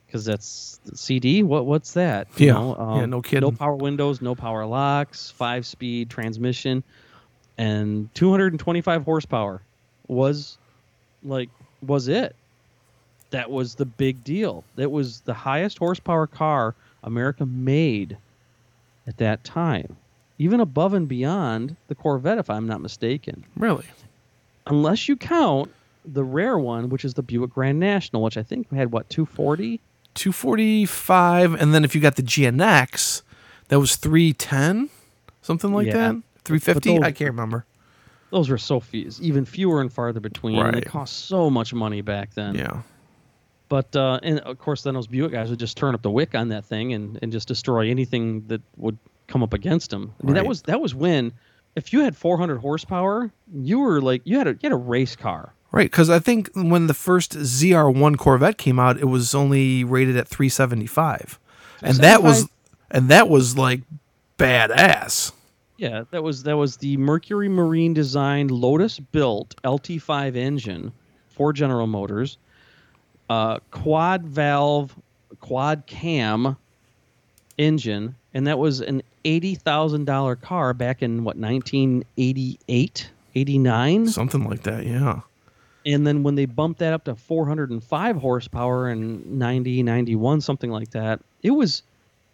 because 0.05 0.25
that's 0.25 0.79
CD. 0.93 1.41
What 1.43 1.65
what's 1.65 1.93
that? 1.93 2.27
You 2.37 2.47
Yeah. 2.47 2.53
know, 2.53 2.75
um, 2.75 2.97
Yeah, 2.99 3.05
no 3.05 3.21
kidding. 3.21 3.41
No 3.41 3.51
power 3.51 3.75
windows, 3.75 4.21
no 4.21 4.35
power 4.35 4.65
locks, 4.65 5.31
five 5.31 5.65
speed 5.65 6.09
transmission, 6.09 6.83
and 7.57 8.13
225 8.15 9.03
horsepower 9.03 9.61
was 10.09 10.57
like 11.23 11.49
was 11.81 12.09
it. 12.09 12.35
That 13.31 13.49
was 13.51 13.75
the 13.75 13.85
big 13.85 14.23
deal. 14.23 14.63
That 14.75 14.91
was 14.91 15.21
the 15.21 15.33
highest 15.33 15.77
horsepower 15.77 16.27
car 16.27 16.75
America 17.03 17.45
made 17.45 18.17
at 19.07 19.17
that 19.17 19.43
time, 19.43 19.95
even 20.39 20.59
above 20.59 20.93
and 20.93 21.07
beyond 21.07 21.75
the 21.87 21.95
Corvette, 21.95 22.37
if 22.39 22.49
I'm 22.49 22.67
not 22.67 22.81
mistaken. 22.81 23.45
Really? 23.55 23.85
Unless 24.67 25.07
you 25.07 25.15
count 25.15 25.71
the 26.05 26.23
rare 26.23 26.57
one, 26.59 26.89
which 26.89 27.05
is 27.05 27.13
the 27.13 27.21
Buick 27.23 27.51
Grand 27.51 27.79
National, 27.79 28.23
which 28.23 28.35
I 28.37 28.43
think 28.43 28.71
had 28.73 28.91
what 28.91 29.09
240. 29.09 29.79
245 30.15 31.53
and 31.53 31.73
then 31.73 31.85
if 31.85 31.93
you 31.95 32.01
got 32.01 32.15
the 32.15 32.23
GNX 32.23 33.21
that 33.69 33.79
was 33.79 33.95
310 33.95 34.89
something 35.41 35.71
like 35.71 35.87
Yeah. 35.87 35.93
that 35.93 36.15
350 36.43 36.95
those- 36.97 37.03
I 37.03 37.11
can't 37.11 37.29
remember 37.29 37.65
Those 38.31 38.49
were 38.49 38.57
so 38.57 38.79
few, 38.79 39.09
even 39.21 39.45
fewer 39.45 39.81
and 39.81 39.91
farther 39.91 40.19
between. 40.19 40.57
And 40.57 40.75
they 40.75 40.81
cost 40.81 41.25
so 41.27 41.49
much 41.49 41.73
money 41.73 42.01
back 42.01 42.33
then. 42.35 42.55
yeah 42.55 42.81
But 43.69 43.95
uh, 43.95 44.19
and 44.21 44.39
of 44.41 44.59
course, 44.59 44.83
then 44.83 44.93
those 44.93 45.07
Buick 45.07 45.31
guys 45.31 45.49
would 45.49 45.59
just 45.59 45.77
turn 45.77 45.95
up 45.95 46.01
the 46.01 46.11
wick 46.11 46.35
on 46.35 46.49
that 46.49 46.65
thing 46.65 46.93
and, 46.93 47.17
and 47.21 47.31
just 47.31 47.47
destroy 47.47 47.89
anything 47.89 48.47
that 48.47 48.61
would 48.77 48.97
come 49.27 49.43
up 49.43 49.53
against 49.53 49.89
them. 49.91 50.13
I 50.21 50.25
mean, 50.25 50.35
that 50.35 50.45
was 50.45 50.63
that 50.63 50.79
was 50.81 50.93
when 50.93 51.31
if 51.75 51.93
you 51.93 52.01
had 52.01 52.15
400 52.17 52.57
horsepower, 52.57 53.31
you 53.53 53.79
were 53.79 54.01
like 54.01 54.21
you 54.25 54.37
had 54.37 54.47
a 54.47 54.51
you 54.51 54.59
had 54.63 54.71
a 54.71 54.75
race 54.77 55.15
car. 55.15 55.53
right 55.71 55.89
because 55.89 56.09
I 56.09 56.19
think 56.19 56.49
when 56.53 56.87
the 56.87 56.93
first 56.93 57.33
ZR1 57.33 58.17
Corvette 58.17 58.57
came 58.57 58.79
out 58.79 58.97
it 58.97 59.05
was 59.05 59.35
only 59.35 59.83
rated 59.83 60.17
at 60.17 60.27
375 60.27 61.39
and 61.81 61.97
that 61.97 62.23
was 62.23 62.47
375? 62.47 62.49
and 62.91 63.09
that 63.09 63.29
was 63.29 63.55
like 63.57 63.81
badass 64.37 65.31
Yeah, 65.79 66.03
that 66.11 66.21
was 66.21 66.43
that 66.43 66.57
was 66.57 66.75
the 66.75 66.97
Mercury 66.97 67.47
Marine 67.47 67.93
designed 67.93 68.51
Lotus 68.51 68.99
built 68.99 69.55
LT5 69.63 70.35
engine 70.35 70.91
for 71.29 71.53
General 71.53 71.87
Motors, 71.87 72.37
uh, 73.29 73.59
quad 73.71 74.23
valve, 74.23 74.93
quad 75.39 75.83
cam 75.87 76.57
engine, 77.57 78.15
and 78.33 78.45
that 78.47 78.59
was 78.59 78.81
an 78.81 79.01
eighty 79.23 79.55
thousand 79.55 80.03
dollar 80.03 80.35
car 80.35 80.73
back 80.73 81.01
in 81.01 81.23
what 81.23 81.37
1988, 81.37 83.09
89. 83.35 84.07
something 84.07 84.43
like 84.43 84.63
that 84.63 84.85
yeah 84.85 85.21
and 85.85 86.05
then 86.05 86.23
when 86.23 86.35
they 86.35 86.45
bumped 86.45 86.79
that 86.79 86.91
up 86.93 87.05
to 87.05 87.15
405 87.15 88.15
horsepower 88.17 88.89
and 88.89 89.39
90 89.39 89.83
91 89.83 90.41
something 90.41 90.71
like 90.71 90.91
that 90.91 91.21
it 91.41 91.51
was 91.51 91.83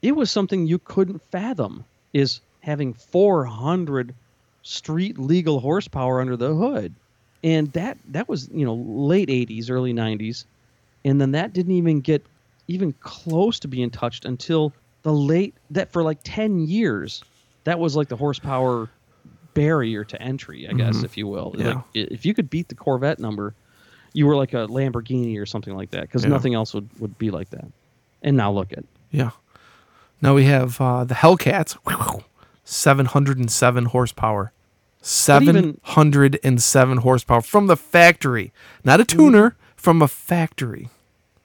it 0.02 0.14
was 0.16 0.32
something 0.32 0.66
you 0.66 0.80
couldn't 0.80 1.22
fathom 1.32 1.86
is 2.14 2.40
having 2.66 2.94
400 2.96 4.16
street 4.64 5.20
legal 5.20 5.60
horsepower 5.60 6.20
under 6.20 6.36
the 6.36 6.56
hood. 6.56 6.96
And 7.44 7.72
that 7.74 8.00
that 8.10 8.28
was 8.28 8.50
you 8.52 8.66
know 8.66 8.74
late 8.74 9.30
80s 9.30 9.70
early 9.70 9.94
90s 9.94 10.46
and 11.04 11.22
then 11.22 11.32
that 11.34 11.54
didn't 11.54 11.74
even 11.74 12.02
get 12.02 12.26
even 12.68 12.92
close 13.02 13.60
to 13.60 13.68
being 13.68 13.92
touched 13.92 14.26
until 14.26 14.74
the 15.04 15.14
late 15.14 15.54
that 15.70 15.92
for 15.94 16.02
like 16.02 16.18
10 16.24 16.58
years 16.62 17.24
that 17.66 17.78
was 17.78 17.96
like 17.96 18.08
the 18.10 18.16
horsepower 18.16 18.90
barrier 19.54 20.04
to 20.04 20.20
entry 20.20 20.68
i 20.68 20.74
guess 20.74 21.04
if 21.04 21.16
you 21.18 21.28
will. 21.28 21.54
Yeah. 21.56 21.68
like 21.68 21.84
if 21.94 22.26
you 22.26 22.34
could 22.34 22.50
beat 22.50 22.68
the 22.70 22.74
corvette 22.76 23.20
number 23.20 23.54
you 24.14 24.26
were 24.26 24.36
like 24.36 24.54
a 24.54 24.66
lamborghini 24.68 25.40
or 25.40 25.46
something 25.46 25.76
like 25.76 25.92
that 25.92 26.02
because 26.02 26.24
Yeah. 26.24 26.30
nothing 26.32 26.56
else 26.56 26.74
would, 26.74 26.90
would 27.00 27.16
be 27.20 27.30
like 27.30 27.52
that. 27.52 27.66
And 28.24 28.36
now 28.36 28.52
look 28.52 28.74
at 28.74 28.86
yeah. 29.12 29.32
Now 30.22 30.34
we 30.34 30.46
have 30.46 30.82
uh, 30.82 31.04
the 31.04 31.14
Hellcats 31.16 31.78
707 32.66 33.86
horsepower 33.86 34.52
even- 35.58 35.80
707 35.84 36.98
horsepower 36.98 37.42
from 37.42 37.68
the 37.68 37.78
factory 37.78 38.52
not 38.84 39.00
a 39.00 39.06
tuner 39.06 39.56
from 39.76 40.02
a 40.02 40.08
factory 40.08 40.90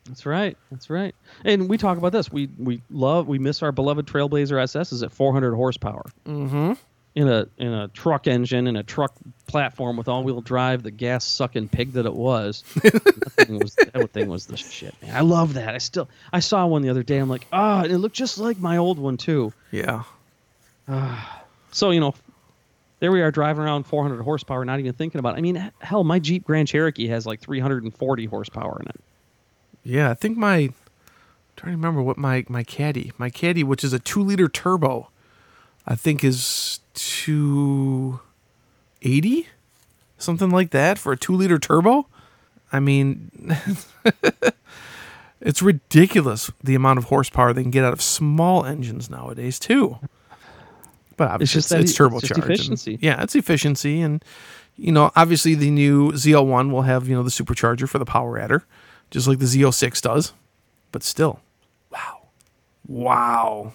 That's 0.09 0.27
right. 0.27 0.57
That's 0.73 0.91
right. 0.91 1.15
And 1.45 1.69
we 1.69 1.77
talk 1.79 1.97
about 1.97 2.11
this. 2.11 2.33
We 2.33 2.49
we 2.59 2.81
love 2.91 3.29
we 3.29 3.39
miss 3.39 3.63
our 3.63 3.71
beloved 3.71 4.07
Trailblazer 4.07 4.57
SSs 4.61 5.05
at 5.05 5.13
400 5.13 5.55
horsepower. 5.55 6.05
Mm-hmm. 6.27 6.73
In 7.15 7.29
a 7.29 7.47
in 7.59 7.73
a 7.73 7.87
truck 7.89 8.27
engine 8.27 8.67
in 8.67 8.75
a 8.77 8.83
truck 8.83 9.13
platform 9.47 9.97
with 9.97 10.09
all-wheel 10.09 10.41
drive, 10.41 10.83
the 10.83 10.91
gas 10.91 11.25
sucking 11.25 11.69
pig 11.69 11.93
that 11.93 12.07
it 12.07 12.15
was. 12.15 12.65
that 12.83 13.33
thing 13.37 13.59
was 13.61 13.75
that 13.77 14.11
thing 14.13 14.29
was 14.29 14.47
the 14.47 14.57
shit, 14.57 14.95
man. 15.03 15.15
I 15.15 15.21
love 15.21 15.55
that. 15.55 15.75
I 15.75 15.79
still 15.79 16.09
I 16.33 16.41
saw 16.41 16.67
one 16.67 16.83
the 16.83 16.89
other 16.89 17.03
day. 17.05 17.19
I'm 17.19 17.29
like, 17.29 17.47
ah, 17.53 17.85
it 17.85 17.99
looked 17.99 18.17
just 18.17 18.39
like 18.39 18.59
my 18.59 18.79
old 18.79 18.99
one 18.99 19.17
too. 19.17 19.53
yeah 19.71 20.03
Ah. 20.89 21.45
So 21.73 21.91
you 21.91 22.01
know, 22.01 22.15
there 23.01 23.13
we 23.13 23.23
are 23.23 23.31
driving 23.31 23.63
around 23.63 23.85
400 23.85 24.23
horsepower, 24.23 24.65
not 24.65 24.79
even 24.79 24.93
thinking 24.93 25.19
about. 25.19 25.35
It. 25.35 25.39
I 25.39 25.41
mean, 25.41 25.73
hell, 25.81 26.05
my 26.05 26.19
Jeep 26.19 26.45
Grand 26.45 26.69
Cherokee 26.69 27.09
has 27.09 27.27
like 27.27 27.41
340 27.41 28.25
horsepower 28.27 28.79
in 28.81 28.89
it. 28.89 29.01
Yeah, 29.83 30.11
I 30.11 30.15
think 30.15 30.37
my 30.37 30.57
I'm 30.57 30.75
trying 31.57 31.73
to 31.73 31.77
remember 31.77 32.03
what 32.03 32.19
my 32.19 32.45
my 32.49 32.63
caddy, 32.63 33.13
my 33.19 33.31
caddy, 33.31 33.65
which 33.65 33.83
is 33.83 33.93
a 33.93 33.99
two 33.99 34.23
liter 34.23 34.49
turbo, 34.49 35.09
I 35.87 35.95
think 35.95 36.23
is 36.23 36.81
two 36.95 38.21
eighty, 39.03 39.49
something 40.19 40.51
like 40.51 40.71
that 40.71 40.99
for 40.99 41.13
a 41.13 41.17
two 41.17 41.35
liter 41.35 41.59
turbo. 41.59 42.07
I 42.73 42.81
mean, 42.81 43.31
it's 45.41 45.63
ridiculous 45.63 46.51
the 46.63 46.75
amount 46.75 46.99
of 46.99 47.05
horsepower 47.05 47.53
they 47.53 47.63
can 47.63 47.71
get 47.71 47.85
out 47.85 47.93
of 47.93 48.03
small 48.03 48.65
engines 48.65 49.09
nowadays 49.11 49.59
too. 49.59 49.99
But 51.21 51.29
obviously, 51.33 51.59
just 51.59 51.71
it's, 51.73 51.91
it's, 51.91 51.99
that- 51.99 52.05
it's 52.07 52.33
turbocharged. 52.33 52.57
just 52.71 52.87
and- 52.87 53.03
yeah, 53.03 53.23
it's 53.23 53.35
efficiency, 53.35 54.01
and 54.01 54.25
you 54.77 54.91
know, 54.91 55.11
obviously 55.15 55.55
the 55.55 55.71
new 55.71 56.13
ZL1 56.13 56.71
will 56.71 56.81
have 56.83 57.07
you 57.09 57.15
know 57.15 57.23
the 57.23 57.29
supercharger 57.29 57.87
for 57.87 57.99
the 57.99 58.07
power 58.07 58.39
adder, 58.39 58.65
just 59.11 59.29
like 59.29 59.39
the 59.39 59.45
Z06 59.45 60.01
does. 60.01 60.33
But 60.93 61.03
still, 61.03 61.41
wow, 61.93 62.29
wow. 62.89 63.75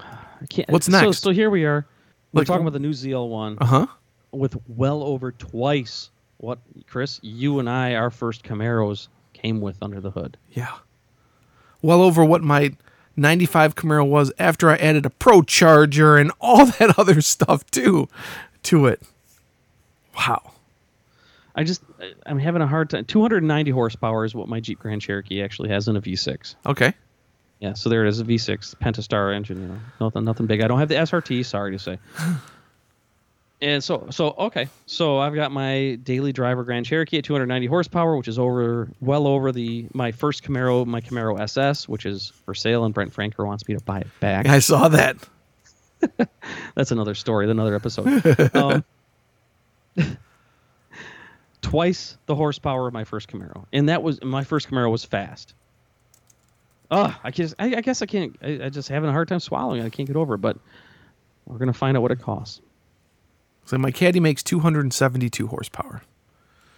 I 0.00 0.46
can't, 0.48 0.70
What's 0.70 0.88
next? 0.88 1.18
So, 1.20 1.30
here 1.30 1.50
we 1.50 1.64
are. 1.66 1.86
We're 2.32 2.40
Like- 2.40 2.46
talking 2.46 2.62
about 2.62 2.72
the 2.72 2.78
new 2.78 2.92
ZL1 2.92 3.58
Uh 3.60 3.64
huh. 3.66 3.86
with 4.32 4.56
well 4.66 5.02
over 5.02 5.32
twice 5.32 6.08
what 6.38 6.58
Chris, 6.86 7.20
you 7.22 7.58
and 7.58 7.68
I, 7.68 7.96
our 7.96 8.10
first 8.10 8.44
Camaros 8.44 9.08
came 9.34 9.60
with 9.60 9.76
under 9.82 10.00
the 10.00 10.10
hood. 10.10 10.38
Yeah. 10.52 10.72
Well 11.82 12.00
over 12.00 12.24
what 12.24 12.42
my 12.42 12.72
95 13.18 13.74
Camaro 13.74 14.08
was 14.08 14.32
after 14.38 14.70
I 14.70 14.76
added 14.76 15.04
a 15.04 15.10
Pro 15.10 15.42
Charger 15.42 16.16
and 16.16 16.32
all 16.40 16.66
that 16.78 16.98
other 16.98 17.20
stuff 17.20 17.68
too 17.70 18.08
to 18.64 18.86
it. 18.86 19.02
Wow. 20.16 20.52
I 21.54 21.64
just, 21.64 21.82
I'm 22.24 22.38
having 22.38 22.62
a 22.62 22.66
hard 22.66 22.90
time. 22.90 23.04
290 23.04 23.70
horsepower 23.72 24.24
is 24.24 24.34
what 24.34 24.48
my 24.48 24.60
Jeep 24.60 24.78
Grand 24.78 25.02
Cherokee 25.02 25.42
actually 25.42 25.70
has 25.70 25.88
in 25.88 25.96
a 25.96 26.00
V6. 26.00 26.54
Okay. 26.66 26.92
Yeah, 27.58 27.72
so 27.72 27.88
there 27.88 28.06
it 28.06 28.08
is, 28.08 28.20
a 28.20 28.24
V6 28.24 28.76
Pentastar 28.76 29.34
engine. 29.34 29.60
You 29.60 29.68
know, 29.68 29.80
nothing, 30.00 30.24
nothing 30.24 30.46
big. 30.46 30.60
I 30.62 30.68
don't 30.68 30.78
have 30.78 30.88
the 30.88 30.94
SRT. 30.94 31.44
Sorry 31.44 31.72
to 31.72 31.78
say. 31.78 31.98
And 33.60 33.82
so, 33.82 34.06
so 34.10 34.34
okay, 34.38 34.68
so 34.86 35.18
I've 35.18 35.34
got 35.34 35.50
my 35.50 35.96
daily 36.04 36.32
driver 36.32 36.62
Grand 36.62 36.86
Cherokee 36.86 37.18
at 37.18 37.24
290 37.24 37.66
horsepower, 37.66 38.16
which 38.16 38.28
is 38.28 38.38
over, 38.38 38.88
well 39.00 39.26
over 39.26 39.50
the 39.50 39.86
my 39.92 40.12
first 40.12 40.44
Camaro, 40.44 40.86
my 40.86 41.00
Camaro 41.00 41.40
SS, 41.40 41.88
which 41.88 42.06
is 42.06 42.32
for 42.44 42.54
sale, 42.54 42.84
and 42.84 42.94
Brent 42.94 43.12
Franker 43.12 43.44
wants 43.44 43.66
me 43.66 43.74
to 43.74 43.82
buy 43.82 43.98
it 44.00 44.06
back. 44.20 44.46
I 44.46 44.60
saw 44.60 44.88
that. 44.88 45.16
That's 46.76 46.92
another 46.92 47.16
story, 47.16 47.50
another 47.50 47.74
episode. 47.74 48.54
um, 48.54 48.84
twice 51.60 52.16
the 52.26 52.36
horsepower 52.36 52.86
of 52.86 52.94
my 52.94 53.02
first 53.02 53.28
Camaro, 53.28 53.64
and 53.72 53.88
that 53.88 54.04
was 54.04 54.22
my 54.22 54.44
first 54.44 54.68
Camaro 54.70 54.88
was 54.88 55.04
fast. 55.04 55.54
Oh, 56.92 57.14
I 57.24 57.32
guess 57.32 57.54
I, 57.58 57.74
I 57.74 57.80
guess 57.80 58.02
I 58.02 58.06
can't. 58.06 58.36
I, 58.40 58.66
I 58.66 58.68
just 58.68 58.88
having 58.88 59.10
a 59.10 59.12
hard 59.12 59.26
time 59.26 59.40
swallowing. 59.40 59.80
it. 59.80 59.86
I 59.86 59.90
can't 59.90 60.06
get 60.06 60.16
over 60.16 60.34
it, 60.34 60.38
but 60.38 60.58
we're 61.46 61.58
gonna 61.58 61.72
find 61.72 61.96
out 61.96 62.02
what 62.02 62.12
it 62.12 62.20
costs. 62.20 62.60
So 63.68 63.76
my 63.76 63.90
Caddy 63.90 64.18
makes 64.18 64.42
272 64.42 65.46
horsepower 65.48 66.00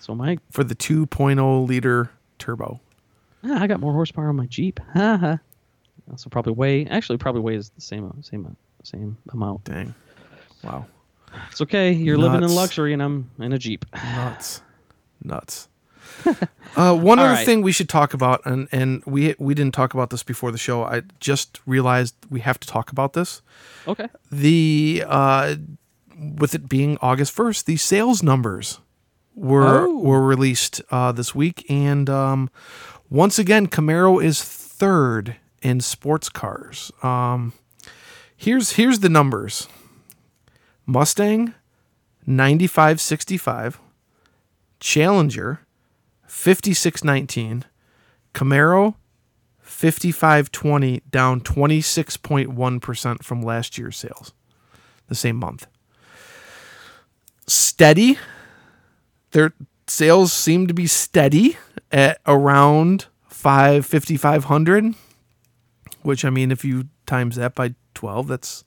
So 0.00 0.12
my, 0.12 0.38
for 0.50 0.64
the 0.64 0.74
2.0 0.74 1.68
liter 1.68 2.10
turbo. 2.40 2.80
ah, 3.44 3.62
I 3.62 3.68
got 3.68 3.78
more 3.78 3.92
horsepower 3.92 4.28
on 4.28 4.34
my 4.34 4.46
Jeep. 4.46 4.80
Ha 4.94 5.16
ha. 5.16 5.38
So 6.16 6.28
probably 6.30 6.54
weigh. 6.54 6.86
Actually, 6.86 7.18
probably 7.18 7.42
weighs 7.42 7.70
the 7.70 7.80
same 7.80 8.12
same 8.22 8.56
same 8.82 9.16
amount. 9.32 9.62
Dang. 9.62 9.94
Wow. 10.64 10.86
It's 11.52 11.60
okay. 11.60 11.92
You're 11.92 12.18
living 12.18 12.42
in 12.42 12.52
luxury, 12.52 12.92
and 12.92 13.00
I'm 13.00 13.30
in 13.38 13.52
a 13.52 13.58
Jeep. 13.58 13.84
Nuts. 13.94 14.60
Nuts. 15.22 15.68
uh, 16.76 16.96
one 16.96 17.20
All 17.20 17.24
other 17.26 17.34
right. 17.34 17.46
thing 17.46 17.62
we 17.62 17.70
should 17.70 17.88
talk 17.88 18.14
about, 18.14 18.44
and, 18.44 18.66
and 18.72 19.04
we 19.06 19.36
we 19.38 19.54
didn't 19.54 19.74
talk 19.74 19.94
about 19.94 20.10
this 20.10 20.24
before 20.24 20.50
the 20.50 20.58
show. 20.58 20.82
I 20.82 21.02
just 21.20 21.60
realized 21.66 22.16
we 22.28 22.40
have 22.40 22.58
to 22.58 22.66
talk 22.66 22.90
about 22.90 23.12
this. 23.12 23.42
Okay. 23.86 24.08
the 24.32 25.04
uh, 25.06 25.54
with 26.20 26.54
it 26.54 26.68
being 26.68 26.98
August 27.00 27.32
first, 27.32 27.66
the 27.66 27.76
sales 27.76 28.22
numbers 28.22 28.80
were 29.34 29.86
Oh. 29.86 29.98
were 29.98 30.20
released 30.24 30.82
uh, 30.90 31.12
this 31.12 31.34
week, 31.34 31.64
and 31.70 32.10
um, 32.10 32.50
once 33.08 33.38
again, 33.38 33.66
Camaro 33.68 34.22
is 34.22 34.42
third 34.42 35.36
in 35.62 35.80
sports 35.80 36.28
cars. 36.28 36.92
Um, 37.02 37.52
here's 38.36 38.72
here's 38.72 38.98
the 39.00 39.08
numbers: 39.08 39.66
Mustang, 40.86 41.54
ninety 42.26 42.66
five 42.66 43.00
sixty 43.00 43.36
five, 43.36 43.78
Challenger, 44.78 45.60
fifty 46.26 46.74
six 46.74 47.02
nineteen, 47.04 47.64
Camaro, 48.34 48.94
5520 49.60 51.02
down 51.10 51.40
26.1% 51.40 53.22
from 53.22 53.40
last 53.42 53.78
year's 53.78 53.96
sales 53.96 54.32
the 55.08 55.14
same 55.14 55.36
month 55.36 55.66
steady. 57.50 58.18
Their 59.32 59.52
sales 59.86 60.32
seem 60.32 60.66
to 60.66 60.74
be 60.74 60.86
steady 60.86 61.56
at 61.90 62.20
around 62.26 63.06
5 63.28 63.84
5500 63.84 64.94
which 66.02 66.24
i 66.24 66.30
mean 66.30 66.52
if 66.52 66.64
you 66.64 66.86
times 67.06 67.34
that 67.34 67.54
by 67.56 67.74
12 67.94 68.28
that's 68.28 68.64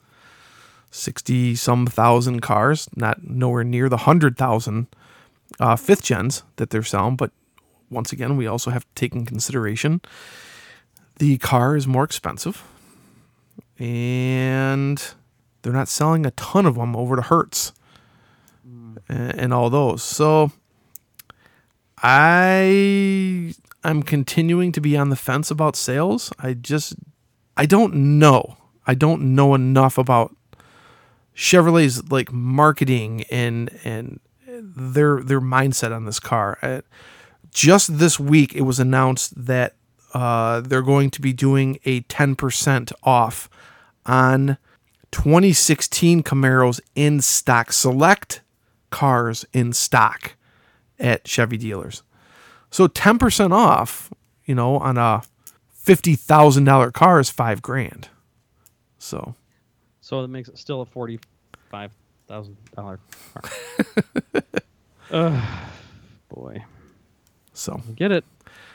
60 0.91 1.55
some 1.55 1.87
thousand 1.87 2.41
cars 2.41 2.89
not 2.95 3.23
nowhere 3.23 3.63
near 3.63 3.87
the 3.87 3.97
100000 3.97 4.87
uh, 5.59 5.75
fifth 5.75 6.03
gens 6.03 6.43
that 6.55 6.69
they're 6.69 6.83
selling. 6.83 7.15
But 7.15 7.31
once 7.89 8.11
again 8.11 8.37
we 8.37 8.47
also 8.47 8.71
have 8.71 8.83
to 8.83 8.95
take 8.95 9.13
in 9.13 9.25
consideration 9.25 10.01
the 11.19 11.37
car 11.37 11.75
is 11.75 11.87
more 11.87 12.03
expensive 12.03 12.63
and 13.77 15.13
they're 15.61 15.73
not 15.73 15.87
selling 15.87 16.25
a 16.25 16.31
ton 16.31 16.65
of 16.65 16.75
them 16.75 16.95
over 16.95 17.15
to 17.15 17.21
Hertz 17.21 17.71
and, 19.07 19.39
and 19.39 19.53
all 19.53 19.69
those. 19.69 20.03
So 20.03 20.51
I 21.97 23.53
I'm 23.83 24.03
continuing 24.03 24.71
to 24.73 24.81
be 24.81 24.97
on 24.97 25.09
the 25.09 25.15
fence 25.15 25.51
about 25.51 25.75
sales. 25.75 26.31
I 26.39 26.53
just 26.53 26.95
I 27.55 27.65
don't 27.65 28.19
know. 28.19 28.57
I 28.85 28.95
don't 28.95 29.35
know 29.35 29.55
enough 29.55 29.97
about 29.97 30.35
Chevrolet's 31.35 32.11
like 32.11 32.31
marketing 32.31 33.23
and 33.31 33.69
and 33.83 34.19
their 34.47 35.21
their 35.23 35.41
mindset 35.41 35.95
on 35.95 36.05
this 36.05 36.19
car. 36.19 36.83
Just 37.51 37.99
this 37.99 38.19
week, 38.19 38.55
it 38.55 38.61
was 38.61 38.79
announced 38.79 39.45
that 39.45 39.75
uh, 40.13 40.61
they're 40.61 40.81
going 40.81 41.09
to 41.11 41.21
be 41.21 41.33
doing 41.33 41.79
a 41.85 42.01
10% 42.01 42.91
off 43.03 43.49
on 44.05 44.57
2016 45.11 46.23
Camaros 46.23 46.79
in 46.95 47.21
stock, 47.21 47.71
select 47.71 48.41
cars 48.93 49.45
in 49.51 49.73
stock 49.73 50.35
at 50.99 51.27
Chevy 51.27 51.57
dealers. 51.57 52.03
So 52.71 52.87
10% 52.87 53.51
off, 53.51 54.13
you 54.45 54.55
know, 54.55 54.77
on 54.77 54.97
a 54.97 55.23
$50,000 55.85 56.93
car 56.93 57.19
is 57.19 57.29
five 57.29 57.61
grand. 57.61 58.07
So, 58.99 59.35
So 59.99 60.23
it 60.23 60.29
makes 60.29 60.47
it 60.47 60.57
still 60.57 60.81
a 60.81 60.85
forty-five 60.85 61.91
thousand 62.27 62.55
dollar 62.73 62.99
car. 63.33 63.51
Ugh, 65.11 65.43
boy, 66.29 66.63
so 67.53 67.81
I 67.87 67.91
get 67.91 68.11
it. 68.13 68.23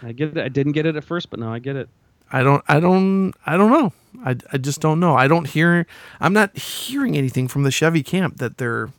I 0.03 0.13
get 0.13 0.37
it. 0.37 0.45
I 0.45 0.49
didn't 0.49 0.73
get 0.73 0.85
it 0.85 0.97
at 0.97 1.05
first, 1.05 1.31
but 1.31 1.41
now 1.41 1.53
I 1.53 1.61
get 1.61 1.77
it. 1.77 1.89
I 2.31 2.43
don't, 2.43 2.63
I 2.69 2.79
don't, 2.79 3.33
I 3.47 3.57
don't 3.57 3.71
know. 3.73 3.93
I, 4.23 4.37
I 4.53 4.59
just 4.59 4.81
don't 4.81 5.01
know. 5.01 5.15
I 5.15 5.29
don't 5.29 5.47
hear, 5.47 5.87
I'm 6.21 6.35
not 6.35 6.57
hearing 6.59 7.17
anything 7.17 7.49
from 7.49 7.63
the 7.63 7.71
Chevy 7.71 8.03
camp 8.03 8.37
that 8.37 8.59
they're, 8.59 8.91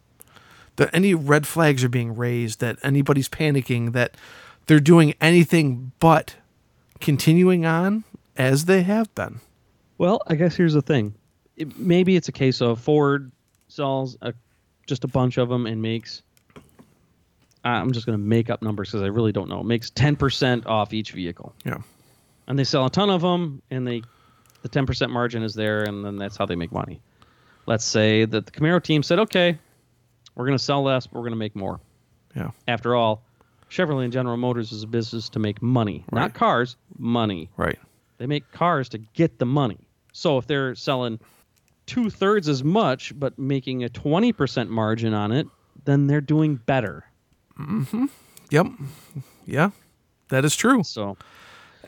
that 0.80 0.90
any 0.94 1.14
red 1.14 1.46
flags 1.46 1.84
are 1.84 1.90
being 1.90 2.16
raised, 2.16 2.60
that 2.62 2.78
anybody's 2.84 3.30
panicking, 3.30 3.94
that 3.94 4.16
they're 4.66 4.80
doing 4.80 5.14
anything 5.22 5.92
but 6.00 6.36
continuing 7.00 7.66
on 7.66 8.04
as 8.36 8.66
they 8.66 8.82
have 8.82 9.14
been. 9.16 9.40
Well, 9.98 10.22
I 10.28 10.36
guess 10.36 10.56
here's 10.56 10.74
the 10.74 10.82
thing. 10.82 11.14
It, 11.58 11.78
maybe 11.78 12.16
it's 12.16 12.28
a 12.30 12.32
case 12.32 12.62
of 12.62 12.80
Ford 12.80 13.32
sells 13.68 14.18
a, 14.22 14.34
just 14.88 15.04
a 15.04 15.08
bunch 15.08 15.38
of 15.38 15.50
them 15.50 15.66
and 15.68 15.82
makes. 15.82 16.24
I'm 17.64 17.92
just 17.92 18.06
going 18.06 18.18
to 18.18 18.24
make 18.24 18.50
up 18.50 18.62
numbers 18.62 18.90
because 18.90 19.04
I 19.04 19.08
really 19.08 19.32
don't 19.34 19.50
know. 19.50 19.62
Makes 19.62 19.92
10% 19.92 20.66
off 20.66 20.94
each 20.94 21.12
vehicle, 21.12 21.54
Yeah. 21.66 21.80
and 22.48 22.58
they 22.58 22.64
sell 22.64 22.86
a 22.86 22.90
ton 22.90 23.10
of 23.10 23.22
them, 23.22 23.62
and 23.70 23.86
they, 23.86 24.02
the 24.62 24.70
10% 24.70 25.10
margin 25.10 25.44
is 25.44 25.54
there, 25.54 25.84
and 25.84 26.04
then 26.06 26.16
that's 26.16 26.38
how 26.38 26.46
they 26.46 26.56
make 26.56 26.72
money. 26.72 27.02
Let's 27.66 27.84
say 27.84 28.24
that 28.26 28.46
the 28.46 28.52
Camaro 28.52 28.82
team 28.82 29.04
said, 29.04 29.20
"Okay, 29.20 29.58
we're 30.40 30.46
going 30.46 30.58
to 30.58 30.64
sell 30.64 30.82
less, 30.82 31.06
but 31.06 31.16
we're 31.16 31.24
going 31.24 31.32
to 31.34 31.38
make 31.38 31.56
more." 31.56 31.80
Yeah. 32.36 32.52
After 32.68 32.96
all, 32.96 33.24
Chevrolet 33.70 34.06
and 34.06 34.14
General 34.14 34.38
Motors 34.38 34.72
is 34.72 34.82
a 34.84 34.88
business 34.88 35.30
to 35.30 35.40
make 35.40 35.62
money, 35.62 36.04
Right. 36.12 36.22
not 36.22 36.34
cars, 36.34 36.76
money. 36.98 37.50
Right. 37.58 37.78
They 38.18 38.26
make 38.26 38.52
cars 38.52 38.90
to 38.90 38.98
get 38.98 39.38
the 39.40 39.46
money. 39.46 39.78
So 40.14 40.38
if 40.38 40.48
they're 40.48 40.74
selling 40.76 41.20
two 41.86 42.10
thirds 42.10 42.48
as 42.50 42.64
much 42.64 43.18
but 43.20 43.38
making 43.40 43.84
a 43.84 43.90
20% 43.90 44.70
margin 44.70 45.14
on 45.14 45.32
it, 45.32 45.48
then 45.86 46.08
they're 46.08 46.20
doing 46.22 46.56
better. 46.56 47.06
Hmm. 47.56 48.06
Yep. 48.50 48.68
Yeah. 49.46 49.70
That 50.30 50.46
is 50.46 50.56
true. 50.56 50.84
So 50.84 51.18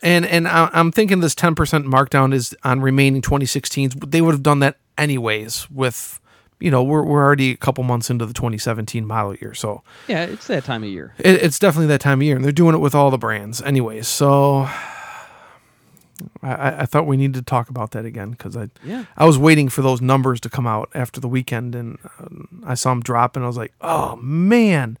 And 0.02 0.24
and 0.26 0.48
I- 0.48 0.70
I'm 0.72 0.90
thinking 0.92 1.20
this 1.20 1.34
10% 1.34 1.54
markdown 1.86 2.32
is 2.32 2.54
on 2.64 2.80
remaining 2.80 3.22
2016s. 3.22 3.94
They 4.10 4.20
would 4.20 4.32
have 4.32 4.42
done 4.42 4.58
that 4.60 4.78
anyways 4.98 5.70
with, 5.70 6.20
you 6.62 6.70
know, 6.70 6.82
we're, 6.82 7.02
we're 7.02 7.22
already 7.22 7.50
a 7.50 7.56
couple 7.56 7.82
months 7.84 8.08
into 8.10 8.24
the 8.26 8.32
2017 8.32 9.06
model 9.06 9.34
year. 9.36 9.52
So 9.54 9.82
yeah, 10.08 10.24
it's 10.24 10.46
that 10.46 10.64
time 10.64 10.82
of 10.84 10.88
year. 10.90 11.14
it, 11.18 11.42
it's 11.42 11.58
definitely 11.58 11.88
that 11.88 12.00
time 12.00 12.20
of 12.20 12.22
year. 12.22 12.36
And 12.36 12.44
they're 12.44 12.52
doing 12.52 12.74
it 12.74 12.78
with 12.78 12.94
all 12.94 13.10
the 13.10 13.18
brands 13.18 13.60
anyways. 13.62 14.06
So 14.08 14.68
I- 16.42 16.82
I, 16.82 16.86
thought 16.86 17.06
we 17.06 17.16
needed 17.16 17.34
to 17.34 17.42
talk 17.42 17.68
about 17.68 17.90
that 17.92 18.04
again 18.04 18.30
because 18.30 18.56
I, 18.56 18.68
Yeah. 18.84 19.04
I 19.16 19.24
was 19.24 19.38
waiting 19.38 19.68
for 19.68 19.82
those 19.82 20.00
numbers 20.00 20.40
to 20.40 20.50
come 20.50 20.66
out 20.66 20.88
after 20.94 21.20
the 21.20 21.28
weekend 21.28 21.74
and 21.74 21.98
um, 22.20 22.62
I 22.66 22.74
saw 22.74 22.90
them 22.90 23.00
drop 23.00 23.34
and 23.36 23.44
I 23.44 23.48
was 23.48 23.56
like, 23.56 23.72
oh 23.80 24.16
man, 24.16 24.98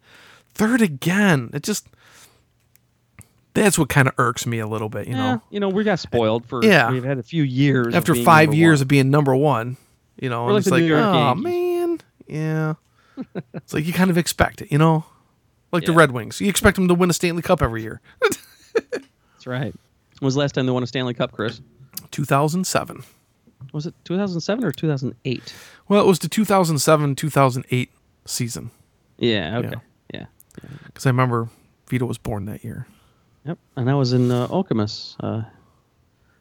third 0.54 0.80
again. 0.82 1.50
It 1.52 1.62
just, 1.62 1.86
that's 3.54 3.78
what 3.78 3.88
kind 3.88 4.08
of 4.08 4.14
irks 4.18 4.46
me 4.46 4.58
a 4.58 4.66
little 4.66 4.88
bit, 4.88 5.06
you 5.06 5.14
Yeah, 5.14 5.34
know? 5.34 5.42
you 5.50 5.60
know, 5.60 5.68
we 5.68 5.84
got 5.84 6.00
spoiled 6.00 6.46
for 6.46 6.64
Yeah. 6.64 6.90
we've 6.90 7.04
had 7.04 7.18
a 7.18 7.22
few 7.22 7.42
years 7.44 7.88
of 7.88 7.94
after 7.94 8.14
five 8.16 8.52
years 8.52 8.80
one. 8.80 8.82
of 8.82 8.88
being 8.88 9.10
number 9.10 9.36
one, 9.36 9.76
you 10.22 10.28
know, 10.30 10.44
We're 10.44 10.50
and 10.50 10.54
like 10.54 10.60
it's 10.62 10.70
like, 10.70 10.82
oh 10.84 11.12
Yankees." 11.34 11.42
man, 11.44 12.00
yeah. 12.28 12.74
it's 13.54 13.74
like 13.74 13.84
you 13.84 13.92
kind 13.92 14.08
of 14.08 14.16
expect 14.16 14.62
it, 14.62 14.70
you 14.70 14.78
know, 14.78 15.04
like 15.72 15.84
the 15.84 15.92
Red 15.92 16.12
Wings. 16.12 16.40
You 16.40 16.48
expect 16.48 16.76
them 16.76 16.86
to 16.88 16.94
win 16.94 17.10
a 17.10 17.12
Stanley 17.12 17.42
Cup 17.42 17.60
every 17.60 17.82
year. 17.82 18.00
That's 18.92 19.46
right. 19.46 19.74
When 20.20 20.26
was 20.26 20.34
the 20.34 20.40
last 20.40 20.54
time 20.54 20.66
they 20.66 20.72
won 20.72 20.84
a 20.84 20.86
Stanley 20.86 21.12
Cup, 21.12 21.32
Chris? 21.32 21.60
2007. 22.12 23.02
Was 23.72 23.86
it 23.86 23.94
2007 24.04 24.64
or 24.64 24.70
2008? 24.70 25.54
Well, 25.88 26.00
it 26.00 26.06
was 26.06 26.20
the 26.20 26.28
2007 26.28 27.16
2008 27.16 27.90
season 28.24 28.70
Yeah, 29.18 29.58
okay. 29.58 29.74
Yeah. 30.14 30.26
because 30.86 31.04
I 31.06 31.08
remember 31.08 31.48
Vito 31.88 32.06
was 32.06 32.18
born 32.18 32.44
that 32.44 32.62
year. 32.62 32.86
Yep. 33.44 33.58
And 33.76 33.90
I 33.90 33.94
was 33.94 34.12
in 34.12 34.30
uh, 34.30 34.46
Okemos, 34.48 35.16
uh, 35.18 35.42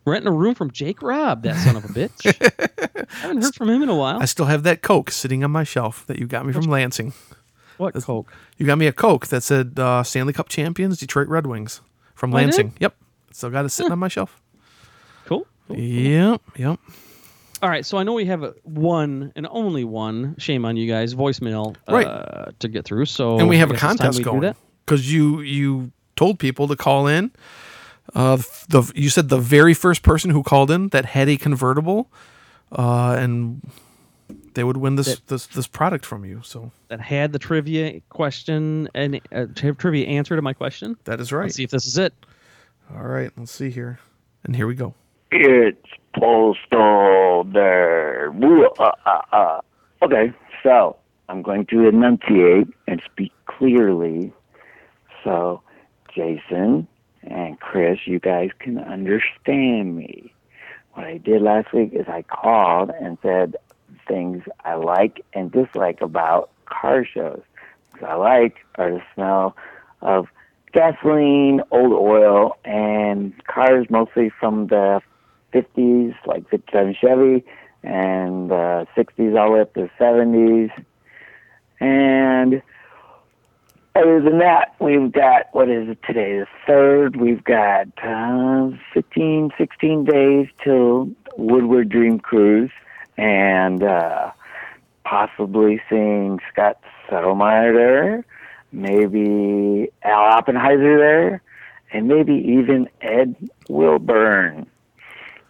renting 0.06 0.28
a 0.28 0.36
room 0.36 0.56
from 0.56 0.72
Jake 0.72 1.02
Robb, 1.02 1.44
that 1.44 1.56
son 1.58 1.76
of 1.76 1.86
a 1.86 1.88
bitch. 1.90 2.26
I 3.14 3.18
haven't 3.18 3.42
heard 3.44 3.56
from 3.56 3.70
him 3.70 3.84
in 3.84 3.90
a 3.90 3.96
while. 3.96 4.22
I 4.22 4.26
still 4.26 4.46
have 4.46 4.64
that 4.64 4.82
Coke 4.82 5.12
sitting 5.12 5.44
on 5.44 5.52
my 5.52 5.64
shelf 5.64 6.06
that 6.08 6.20
you 6.20 6.28
got 6.28 6.46
me 6.46 6.54
from 6.54 6.64
Lansing. 6.64 7.14
what 7.78 7.94
Coke? 7.96 8.32
You 8.58 8.66
got 8.66 8.78
me 8.78 8.88
a 8.88 8.94
Coke 8.94 9.28
that 9.28 9.44
said 9.44 9.80
uh, 9.80 10.04
Stanley 10.04 10.34
Cup 10.34 10.50
champions, 10.50 10.98
Detroit 11.00 11.28
Red 11.28 11.46
Wings 11.48 11.82
from 12.16 12.34
Oh, 12.34 12.38
did? 12.38 12.44
Lansing. 12.46 12.74
Yep. 12.80 12.96
Still 13.32 13.50
got 13.50 13.66
it 13.66 13.70
sitting 13.70 13.92
on 13.92 14.00
my 14.00 14.08
shelf. 14.08 14.42
Cool. 15.26 15.46
cool. 15.68 15.78
Yep. 15.78 16.42
Yep. 16.58 16.80
All 17.64 17.70
right, 17.70 17.86
so 17.86 17.98
I 18.00 18.04
know 18.04 18.14
we 18.14 18.26
have 18.26 18.42
a 18.42 18.56
one 18.64 19.32
and 19.36 19.48
only 19.52 19.84
one. 19.84 20.36
Shame 20.40 20.66
on 20.66 20.78
you 20.78 20.92
guys, 20.92 21.14
voicemail 21.14 21.76
uh, 21.88 21.94
Right. 21.94 22.60
to 22.60 22.68
get 22.68 22.86
through. 22.86 23.06
So 23.06 23.38
and 23.38 23.48
we 23.48 23.58
have 23.58 23.70
a 23.70 23.74
guess 23.74 23.84
it's 23.84 24.00
time 24.00 24.12
contest 24.14 24.24
going 24.24 24.56
because 24.86 25.14
you 25.14 25.42
you 25.42 25.92
told 26.16 26.40
people 26.40 26.68
to 26.70 26.76
call 26.76 27.06
in. 27.08 27.32
Uh, 28.14 28.38
the 28.70 28.92
you 28.96 29.10
said 29.10 29.30
the 29.30 29.38
very 29.38 29.74
first 29.74 30.04
person 30.04 30.32
who 30.32 30.44
called 30.44 30.70
in 30.70 30.90
that 30.90 31.06
had 31.06 31.30
a 31.30 31.38
convertible, 31.38 32.12
uh, 32.72 33.16
and 33.18 33.62
they 34.54 34.64
would 34.64 34.78
win 34.78 34.96
this 34.96 35.16
That- 35.16 35.28
this 35.28 35.48
this 35.48 35.68
product 35.68 36.06
from 36.06 36.26
you. 36.26 36.42
So 36.44 36.72
That 36.90 37.00
had 37.00 37.32
the 37.32 37.40
trivia 37.40 38.02
question 38.10 38.90
and 38.94 39.22
uh, 39.34 39.46
trivia 39.56 40.08
answer 40.08 40.36
to 40.36 40.42
my 40.42 40.54
question. 40.54 40.98
that 41.06 41.20
is 41.22 41.32
right. 41.32 41.44
Let's 41.44 41.56
see 41.56 41.64
if 41.64 41.72
this 41.72 41.86
is 41.86 41.98
it. 41.98 42.14
All 42.94 43.04
right, 43.04 43.32
let's 43.38 43.52
see 43.54 43.70
here, 43.70 44.00
and 44.44 44.56
here 44.56 44.68
we 44.68 44.76
go. 44.76 44.94
It's 45.32 45.88
postal 46.14 47.46
there. 47.46 48.30
Uh, 48.78 48.92
uh, 49.06 49.22
uh. 49.32 49.62
Okay, 50.02 50.34
so 50.64 50.98
I'm 51.30 51.42
going 51.42 51.66
to 51.68 51.88
enunciate 51.88 52.68
and 52.88 53.02
speak 53.06 53.32
clearly 53.46 54.34
so 55.24 55.62
Jason 56.14 56.88
and 57.24 57.60
Chris, 57.60 58.00
you 58.06 58.20
guys 58.20 58.50
can 58.60 58.78
understand 58.78 59.96
me. 59.96 60.34
What 60.94 61.06
I 61.06 61.18
did 61.18 61.42
last 61.42 61.74
week 61.74 61.94
is 61.94 62.08
I 62.08 62.24
called 62.24 62.92
and 63.00 63.18
said 63.22 63.56
things 64.08 64.44
I 64.66 64.76
like 64.76 65.24
and 65.34 65.52
dislike 65.52 66.02
about 66.02 66.50
car 66.66 67.06
shows. 67.06 67.42
What 68.00 68.10
I 68.10 68.16
like 68.16 68.58
are 68.76 68.92
the 68.92 69.04
smell 69.14 69.56
of 70.02 70.28
gasoline, 70.74 71.62
old 71.72 71.94
oil, 71.94 72.58
and 72.66 73.34
cars 73.46 73.88
mostly 73.90 74.30
from 74.40 74.68
the 74.68 75.02
50s, 75.54 76.16
like 76.26 76.50
57 76.50 76.96
Chevy, 77.00 77.46
and 77.84 78.50
the 78.50 78.88
60s 78.96 79.40
all 79.40 79.48
the 79.48 79.54
way 79.54 79.62
up 79.62 79.74
to 79.74 79.82
the 79.82 79.90
70s. 80.00 80.72
And 81.80 82.62
other 83.96 84.22
than 84.22 84.40
that, 84.40 84.76
we've 84.80 85.12
got, 85.12 85.48
what 85.54 85.70
is 85.70 85.90
it 85.90 86.00
today, 86.06 86.40
the 86.40 86.48
third? 86.66 87.16
We've 87.16 87.44
got 87.44 87.88
uh, 88.04 88.72
15, 88.94 89.52
16 89.58 90.06
days 90.06 90.48
till 90.64 91.10
Woodward 91.38 91.90
Dream 91.90 92.20
Cruise 92.20 92.72
and 93.18 93.84
uh, 93.84 94.32
possibly 95.04 95.82
seeing 95.90 96.40
Scott 96.52 96.80
Settlemire 97.10 97.76
there, 97.76 98.26
maybe 98.72 99.92
Al 100.04 100.38
Oppenheiser 100.38 100.98
there, 100.98 101.42
and 101.92 102.08
maybe 102.08 102.34
even 102.34 102.88
Ed 103.02 103.36
Welburn. 103.70 104.68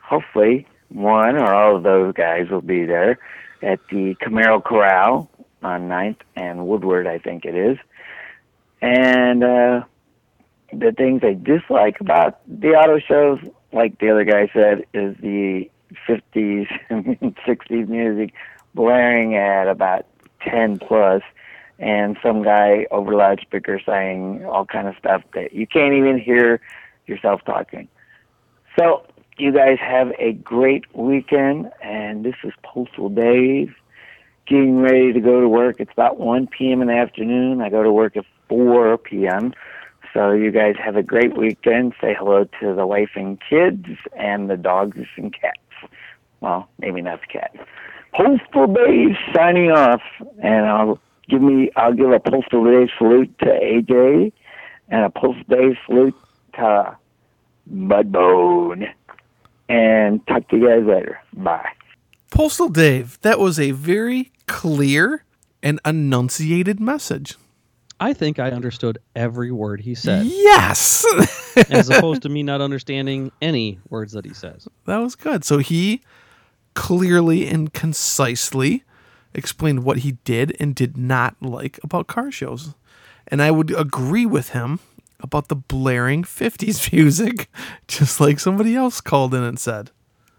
Hopefully, 0.02 0.66
one 0.90 1.38
or 1.38 1.54
all 1.54 1.76
of 1.78 1.84
those 1.84 2.14
guys 2.14 2.50
will 2.50 2.62
be 2.62 2.86
there 2.86 3.20
at 3.62 3.80
the 3.90 4.16
Camaro 4.16 4.64
Corral 4.64 5.30
on 5.62 5.88
9th 5.88 6.18
and 6.36 6.68
Woodward, 6.68 7.06
I 7.06 7.20
think 7.20 7.46
it 7.46 7.56
is. 7.56 7.78
And 8.82 9.44
uh, 9.44 9.84
the 10.74 10.92
things 10.92 11.22
I 11.24 11.34
dislike 11.34 12.00
about 12.00 12.40
the 12.48 12.70
auto 12.70 13.00
shows, 13.00 13.40
like 13.72 14.00
the 14.00 14.10
other 14.10 14.24
guy 14.24 14.50
said, 14.54 14.86
is 14.94 15.16
the 15.22 15.70
50s 16.08 16.68
and 16.90 17.36
60s 17.36 17.88
music 17.88 18.34
blaring 18.74 19.36
at 19.36 19.68
about 19.68 20.06
10 20.42 20.80
plus 20.80 21.22
and 21.82 22.16
some 22.24 22.44
guy 22.44 22.86
over 22.92 23.16
loudspeaker 23.16 23.82
saying 23.86 24.46
all 24.46 24.66
kind 24.66 24.88
of 24.88 24.96
stuff 24.98 25.24
that 25.34 25.54
you 25.54 25.66
can't 25.66 25.94
even 25.94 26.20
hear 26.20 26.62
yourself 27.08 27.42
talking. 27.44 27.88
So 28.78 29.06
you 29.38 29.52
guys 29.52 29.80
have 29.80 30.12
a 30.20 30.34
great 30.34 30.86
weekend, 30.96 31.72
and 31.82 32.24
this 32.24 32.36
is 32.44 32.54
Postal 32.64 33.10
Dave 33.10 33.74
getting 34.46 34.80
ready 34.80 35.12
to 35.12 35.20
go 35.20 35.42
to 35.42 35.50
work. 35.50 35.78
It's 35.80 35.92
about 35.92 36.20
1 36.20 36.48
p.m. 36.48 36.82
in 36.82 36.88
the 36.88 36.94
afternoon. 36.94 37.62
I 37.62 37.70
go 37.70 37.82
to 37.82 37.92
work 37.92 38.16
at 38.16 38.26
4 38.52 38.98
p.m. 38.98 39.54
So 40.14 40.32
you 40.32 40.52
guys 40.52 40.76
have 40.84 40.98
a 40.98 41.04
great 41.04 41.38
weekend. 41.38 41.94
Say 42.02 42.14
hello 42.20 42.44
to 42.60 42.76
the 42.76 42.86
wife 42.86 43.12
and 43.16 43.40
kids 43.50 43.86
and 44.18 44.50
the 44.50 44.58
dogs 44.58 45.08
and 45.16 45.34
cats. 45.34 45.58
Well, 46.42 46.68
maybe 46.78 47.02
not 47.02 47.22
the 47.22 47.28
cat. 47.28 47.56
Postal 48.14 48.68
Dave 48.68 49.16
signing 49.34 49.72
off, 49.72 50.02
and 50.44 50.66
I'll 50.66 51.00
give 51.30 51.42
me 51.42 51.72
I'll 51.78 51.94
give 51.94 52.12
a 52.12 52.20
Postal 52.20 52.66
Dave 52.66 52.90
salute 52.98 53.34
to 53.40 53.46
AJ 53.46 54.34
and 54.90 55.06
a 55.06 55.10
Postal 55.10 55.46
Dave 55.48 55.78
salute 55.86 56.16
to 56.56 56.98
Mudbone. 57.74 58.92
And 59.70 60.28
talk 60.28 60.50
to 60.50 60.58
you 60.58 60.68
guys 60.68 60.84
later. 60.86 61.22
Bye. 61.32 61.70
Postal 62.32 62.68
Dave, 62.68 63.18
that 63.22 63.40
was 63.40 63.58
a 63.58 63.72
very 63.72 64.34
clear 64.46 65.24
and 65.64 65.80
enunciated 65.86 66.82
message. 66.82 67.38
I 68.02 68.14
think 68.14 68.40
I 68.40 68.50
understood 68.50 68.98
every 69.16 69.52
word 69.52 69.80
he 69.80 69.94
said, 69.94 70.26
Yes. 70.26 71.06
as 71.70 71.88
opposed 71.90 72.24
to 72.24 72.30
me 72.30 72.42
not 72.42 72.60
understanding 72.68 73.32
any 73.42 73.80
words 73.90 74.14
that 74.14 74.26
he 74.26 74.34
says. 74.34 74.68
that 74.86 74.98
was 74.98 75.16
good. 75.16 75.46
So 75.46 75.60
he 75.60 76.02
clearly 76.74 77.48
and 77.48 77.72
concisely 77.74 78.84
explained 79.34 79.84
what 79.84 80.00
he 80.00 80.14
did 80.24 80.56
and 80.60 80.74
did 80.74 80.98
not 80.98 81.36
like 81.42 81.80
about 81.84 82.08
car 82.08 82.32
shows. 82.32 82.74
And 83.28 83.42
I 83.42 83.52
would 83.52 83.72
agree 83.72 84.26
with 84.26 84.50
him 84.50 84.80
about 85.20 85.48
the 85.48 85.56
blaring 85.56 86.24
50s 86.24 86.92
music, 86.94 87.50
just 87.88 88.20
like 88.20 88.40
somebody 88.40 88.76
else 88.76 89.00
called 89.00 89.36
in 89.36 89.44
and 89.44 89.60
said. 89.60 89.92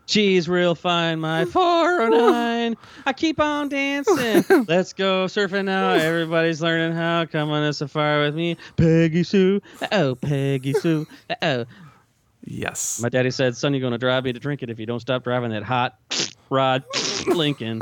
She's 0.07 0.49
real 0.49 0.75
fine, 0.75 1.21
my 1.21 1.45
409. 1.47 2.77
I 3.07 3.12
keep 3.12 3.41
on 3.41 3.69
dancing. 3.69 4.65
Let's 4.69 4.93
go 4.93 5.27
surfing 5.27 5.65
now. 5.67 5.91
Everybody's 5.93 6.61
learning 6.61 6.97
how. 6.97 7.25
Come 7.27 7.51
on 7.51 7.62
a 7.62 7.73
safari 7.73 8.27
with 8.27 8.35
me. 8.35 8.57
Peggy 8.77 9.23
Sue. 9.23 9.61
Oh, 9.93 10.15
Peggy 10.17 10.73
Sue. 10.75 11.07
Oh. 11.41 11.65
Yes. 12.45 13.01
My 13.01 13.09
daddy 13.09 13.31
said, 13.31 13.57
son, 13.57 13.73
you're 13.73 13.81
going 13.81 13.93
to 13.93 13.99
drive 13.99 14.25
me 14.25 14.33
to 14.33 14.41
drink 14.41 14.62
it 14.65 14.71
if 14.71 14.79
you 14.81 14.87
don't 14.87 14.99
stop 15.01 15.23
driving 15.23 15.51
that 15.53 15.62
hot 15.62 15.97
rod 16.51 16.83
Lincoln. 17.29 17.81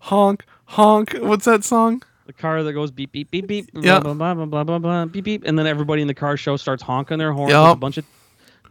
honk, 0.00 0.44
honk. 0.64 1.14
What's 1.20 1.44
that 1.44 1.64
song? 1.64 2.02
the 2.26 2.32
car 2.32 2.64
that 2.64 2.72
goes 2.72 2.90
beep, 2.90 3.12
beep, 3.12 3.30
beep, 3.30 3.46
beep. 3.46 3.70
Yeah. 3.72 4.00
Blah, 4.00 4.14
blah, 4.14 4.34
blah, 4.34 4.44
blah, 4.46 4.64
blah, 4.64 4.78
blah, 4.80 5.04
beep, 5.04 5.24
beep. 5.24 5.44
And 5.46 5.56
then 5.56 5.68
everybody 5.68 6.02
in 6.02 6.08
the 6.08 6.14
car 6.14 6.36
show 6.36 6.56
starts 6.56 6.82
honking 6.82 7.18
their 7.18 7.32
horns. 7.32 7.52
Yup. 7.52 7.64
There's 7.66 7.72
A 7.74 7.76
bunch 7.76 7.96
of 7.98 8.04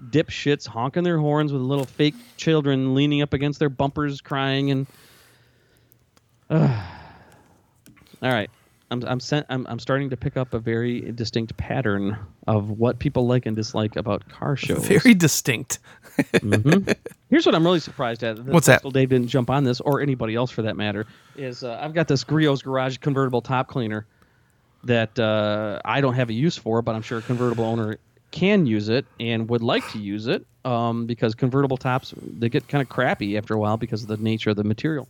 dipshits 0.09 0.67
honking 0.67 1.03
their 1.03 1.17
horns 1.17 1.51
with 1.53 1.61
little 1.61 1.85
fake 1.85 2.15
children 2.37 2.93
leaning 2.95 3.21
up 3.21 3.33
against 3.33 3.59
their 3.59 3.69
bumpers 3.69 4.21
crying 4.21 4.71
and 4.71 4.87
all 6.49 6.69
right 8.21 8.49
i'm 8.91 9.03
i'm 9.05 9.19
sent 9.19 9.45
I'm, 9.49 9.65
I'm 9.67 9.79
starting 9.79 10.09
to 10.11 10.17
pick 10.17 10.37
up 10.37 10.53
a 10.53 10.59
very 10.59 11.11
distinct 11.11 11.57
pattern 11.57 12.17
of 12.47 12.69
what 12.71 12.99
people 12.99 13.25
like 13.27 13.45
and 13.45 13.55
dislike 13.55 13.95
about 13.95 14.27
car 14.29 14.55
shows 14.55 14.85
Very 14.87 15.13
distinct. 15.15 15.79
Mhm. 16.17 16.95
here's 17.29 17.45
what 17.45 17.55
i'm 17.55 17.63
really 17.63 17.79
surprised 17.79 18.23
at 18.23 18.37
that 18.37 18.45
What's 18.45 18.67
that? 18.67 18.83
Dave 18.83 19.09
didn't 19.09 19.27
jump 19.27 19.49
on 19.49 19.63
this 19.63 19.81
or 19.81 20.01
anybody 20.01 20.35
else 20.35 20.51
for 20.51 20.61
that 20.61 20.77
matter 20.77 21.05
is 21.35 21.63
uh, 21.63 21.79
i've 21.81 21.93
got 21.93 22.07
this 22.07 22.23
griot's 22.23 22.61
garage 22.61 22.97
convertible 22.97 23.41
top 23.41 23.67
cleaner 23.67 24.05
that 24.83 25.17
uh, 25.19 25.81
i 25.83 25.99
don't 25.99 26.13
have 26.13 26.29
a 26.29 26.33
use 26.33 26.55
for 26.57 26.81
but 26.81 26.95
i'm 26.95 27.01
sure 27.01 27.17
a 27.17 27.21
convertible 27.23 27.65
owner 27.65 27.97
can 28.35 28.65
use 28.65 28.89
it 28.89 29.05
and 29.19 29.49
would 29.49 29.63
like 29.63 29.87
to 29.91 29.97
use 29.97 30.27
it 30.27 30.45
um, 30.65 31.05
because 31.07 31.33
convertible 31.35 31.77
tops 31.77 32.13
they 32.39 32.49
get 32.49 32.67
kind 32.67 32.81
of 32.81 32.89
crappy 32.89 33.37
after 33.37 33.53
a 33.53 33.57
while 33.57 33.77
because 33.77 34.01
of 34.03 34.07
the 34.09 34.17
nature 34.17 34.49
of 34.51 34.55
the 34.57 34.63
material 34.63 35.07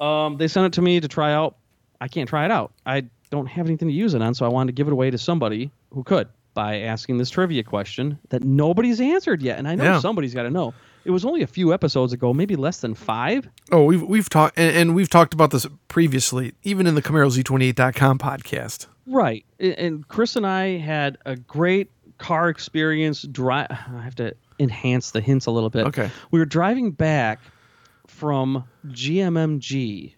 um, 0.00 0.36
they 0.36 0.46
sent 0.48 0.66
it 0.66 0.72
to 0.74 0.82
me 0.82 1.00
to 1.00 1.08
try 1.08 1.32
out 1.32 1.56
i 2.00 2.06
can't 2.08 2.28
try 2.28 2.44
it 2.44 2.50
out 2.50 2.72
i 2.86 3.02
don't 3.30 3.46
have 3.46 3.66
anything 3.66 3.88
to 3.88 3.94
use 3.94 4.14
it 4.14 4.22
on 4.22 4.34
so 4.34 4.44
i 4.44 4.48
wanted 4.48 4.68
to 4.68 4.72
give 4.78 4.86
it 4.86 4.92
away 4.92 5.10
to 5.10 5.18
somebody 5.18 5.70
who 5.90 6.02
could 6.04 6.28
by 6.54 6.80
asking 6.80 7.16
this 7.18 7.30
trivia 7.30 7.62
question 7.62 8.18
that 8.30 8.42
nobody's 8.44 9.00
answered 9.00 9.40
yet 9.42 9.58
and 9.58 9.66
i 9.68 9.74
know 9.74 9.84
Yeah. 9.84 10.00
somebody's 10.00 10.34
got 10.34 10.42
to 10.44 10.50
know 10.50 10.74
it 11.04 11.12
was 11.12 11.24
only 11.24 11.40
a 11.42 11.46
few 11.46 11.72
episodes 11.72 12.12
ago 12.12 12.34
maybe 12.34 12.56
less 12.56 12.80
than 12.80 12.94
five 12.94 13.48
Oh, 13.72 13.84
we've 13.84 14.02
we've 14.02 14.28
talked 14.28 14.58
and, 14.58 14.76
and 14.76 14.94
we've 14.94 15.08
talked 15.08 15.32
about 15.32 15.50
this 15.52 15.64
previously, 15.88 16.52
even 16.64 16.86
in 16.88 16.94
the 16.96 17.02
CamaroZ28.com 17.02 18.18
podcast. 18.18 18.86
Right. 19.06 19.44
And 19.60 20.06
Chris 20.08 20.34
and 20.36 20.44
I 20.46 20.76
had 20.78 21.16
a 21.24 21.36
great 21.36 21.88
car 22.20 22.48
experience. 22.48 23.22
Dri- 23.22 23.66
I 23.70 24.02
have 24.02 24.14
to 24.16 24.34
enhance 24.60 25.10
the 25.10 25.20
hints 25.20 25.46
a 25.46 25.50
little 25.50 25.70
bit. 25.70 25.86
Okay. 25.86 26.10
We 26.30 26.38
were 26.38 26.46
driving 26.46 26.92
back 26.92 27.40
from 28.06 28.64
GMMG 28.86 30.14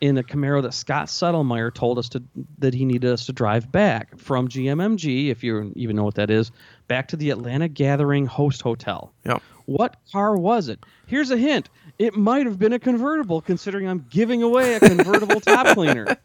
in 0.00 0.18
a 0.18 0.22
Camaro 0.22 0.62
that 0.62 0.74
Scott 0.74 1.06
Settlemire 1.06 1.72
told 1.72 1.98
us 1.98 2.08
to 2.10 2.22
that 2.58 2.74
he 2.74 2.84
needed 2.84 3.10
us 3.10 3.26
to 3.26 3.32
drive 3.32 3.70
back 3.70 4.18
from 4.18 4.48
GMMG, 4.48 5.30
if 5.30 5.44
you 5.44 5.72
even 5.76 5.96
know 5.96 6.04
what 6.04 6.16
that 6.16 6.30
is, 6.30 6.50
back 6.88 7.08
to 7.08 7.16
the 7.16 7.30
Atlanta 7.30 7.68
Gathering 7.68 8.26
Host 8.26 8.62
Hotel. 8.62 9.12
Yep. 9.24 9.42
What 9.66 9.96
car 10.12 10.36
was 10.36 10.68
it? 10.68 10.84
Here's 11.06 11.30
a 11.30 11.38
hint. 11.38 11.70
It 11.98 12.14
might 12.16 12.44
have 12.44 12.58
been 12.58 12.72
a 12.72 12.78
convertible, 12.78 13.40
considering 13.40 13.88
I'm 13.88 14.04
giving 14.10 14.42
away 14.42 14.74
a 14.74 14.80
convertible 14.80 15.40
top 15.40 15.68
cleaner. 15.74 16.18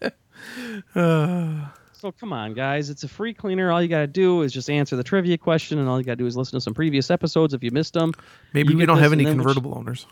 So 1.99 2.13
come 2.13 2.31
on, 2.31 2.53
guys. 2.53 2.89
It's 2.89 3.03
a 3.03 3.09
free 3.09 3.33
cleaner. 3.33 3.71
All 3.73 3.81
you 3.81 3.89
got 3.89 3.99
to 3.99 4.07
do 4.07 4.41
is 4.43 4.53
just 4.53 4.69
answer 4.69 4.95
the 4.95 5.03
trivia 5.03 5.37
question, 5.37 5.79
and 5.79 5.89
all 5.89 5.99
you 5.99 6.05
got 6.05 6.13
to 6.13 6.15
do 6.15 6.27
is 6.27 6.37
listen 6.37 6.57
to 6.57 6.61
some 6.61 6.73
previous 6.73 7.11
episodes 7.11 7.53
if 7.53 7.61
you 7.61 7.71
missed 7.71 7.93
them. 7.93 8.13
Maybe 8.53 8.73
we 8.73 8.85
don't 8.85 8.99
have 8.99 9.11
any 9.11 9.25
and 9.25 9.31
then 9.31 9.37
we 9.37 9.43
convertible 9.43 9.77
owners. 9.77 10.07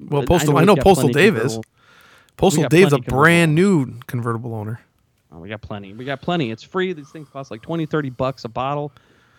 Well, 0.00 0.24
Postal. 0.24 0.56
I 0.56 0.62
we've 0.62 0.66
know 0.66 0.74
Postal 0.74 1.10
Dave 1.10 1.36
is. 1.36 1.60
Postal 2.36 2.66
Dave's 2.68 2.92
a 2.92 2.98
brand 2.98 3.54
new 3.54 4.00
convertible 4.08 4.52
owner. 4.52 4.80
Oh, 5.30 5.38
we 5.38 5.48
got 5.48 5.62
plenty. 5.62 5.92
We 5.92 6.04
got 6.04 6.22
plenty. 6.22 6.50
It's 6.50 6.64
free. 6.64 6.92
These 6.92 7.10
things 7.10 7.28
cost 7.28 7.52
like 7.52 7.62
20, 7.62 7.86
30 7.86 8.10
bucks 8.10 8.44
a 8.44 8.48
bottle. 8.48 8.90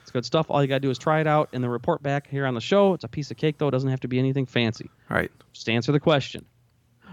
It's 0.04 0.12
good 0.12 0.26
stuff. 0.26 0.46
All 0.50 0.62
you 0.62 0.70
got 0.70 0.76
to 0.76 0.80
do 0.80 0.90
is 0.90 0.98
try 0.98 1.20
it 1.20 1.28
out 1.28 1.50
and 1.52 1.62
then 1.62 1.70
report 1.70 2.02
back 2.02 2.30
here 2.30 2.46
on 2.46 2.54
the 2.54 2.62
show. 2.62 2.94
It's 2.94 3.04
a 3.04 3.10
piece 3.10 3.30
of 3.30 3.36
cake, 3.36 3.58
though. 3.58 3.68
It 3.68 3.72
doesn't 3.72 3.90
have 3.90 4.00
to 4.00 4.08
be 4.08 4.20
anything 4.20 4.46
fancy. 4.46 4.90
All 5.10 5.18
right. 5.18 5.32
Just 5.52 5.68
answer 5.68 5.92
the 5.92 6.00
question. 6.00 6.46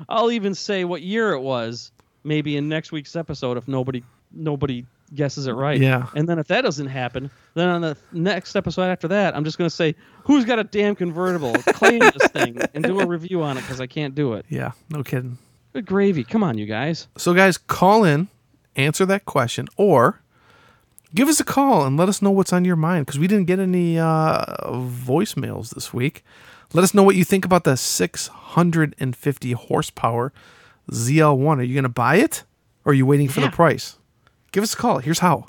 I'll 0.08 0.30
even 0.30 0.54
say 0.54 0.84
what 0.84 1.02
year 1.02 1.32
it 1.32 1.40
was, 1.40 1.90
maybe 2.22 2.56
in 2.56 2.68
next 2.68 2.92
week's 2.92 3.16
episode 3.16 3.56
if 3.56 3.66
nobody 3.66 4.04
nobody 4.32 4.84
guesses 5.14 5.46
it 5.46 5.52
right. 5.52 5.80
Yeah. 5.80 6.06
And 6.14 6.28
then 6.28 6.38
if 6.38 6.48
that 6.48 6.62
doesn't 6.62 6.86
happen, 6.88 7.30
then 7.54 7.68
on 7.68 7.80
the 7.80 7.96
next 8.12 8.56
episode 8.56 8.82
after 8.82 9.08
that, 9.08 9.34
I'm 9.36 9.44
just 9.44 9.58
gonna 9.58 9.70
say 9.70 9.94
who's 10.24 10.44
got 10.44 10.58
a 10.58 10.64
damn 10.64 10.94
convertible, 10.94 11.54
claim 11.54 12.00
this 12.00 12.30
thing, 12.30 12.58
and 12.74 12.84
do 12.84 13.00
a 13.00 13.06
review 13.06 13.42
on 13.42 13.56
it 13.56 13.62
because 13.62 13.80
I 13.80 13.86
can't 13.86 14.14
do 14.14 14.34
it. 14.34 14.44
Yeah. 14.48 14.72
No 14.90 15.02
kidding. 15.02 15.38
Good 15.72 15.86
gravy. 15.86 16.24
Come 16.24 16.42
on, 16.42 16.58
you 16.58 16.66
guys. 16.66 17.08
So, 17.16 17.34
guys, 17.34 17.58
call 17.58 18.04
in, 18.04 18.28
answer 18.76 19.04
that 19.06 19.26
question, 19.26 19.68
or 19.76 20.22
give 21.14 21.28
us 21.28 21.40
a 21.40 21.44
call 21.44 21.84
and 21.84 21.96
let 21.96 22.08
us 22.08 22.22
know 22.22 22.30
what's 22.30 22.52
on 22.52 22.64
your 22.64 22.76
mind 22.76 23.06
because 23.06 23.18
we 23.18 23.26
didn't 23.26 23.46
get 23.46 23.58
any 23.58 23.98
uh, 23.98 24.44
voicemails 24.66 25.74
this 25.74 25.92
week. 25.92 26.24
Let 26.72 26.84
us 26.84 26.92
know 26.92 27.02
what 27.02 27.16
you 27.16 27.24
think 27.24 27.44
about 27.44 27.64
the 27.64 27.76
650 27.76 29.52
horsepower 29.52 30.32
ZL1. 30.90 31.58
Are 31.58 31.62
you 31.62 31.74
going 31.74 31.82
to 31.84 31.88
buy 31.88 32.16
it 32.16 32.44
or 32.84 32.92
are 32.92 32.94
you 32.94 33.06
waiting 33.06 33.28
for 33.28 33.40
the 33.40 33.50
price? 33.50 33.97
Give 34.52 34.62
us 34.62 34.72
a 34.72 34.76
call. 34.76 34.98
Here's 34.98 35.18
how. 35.18 35.44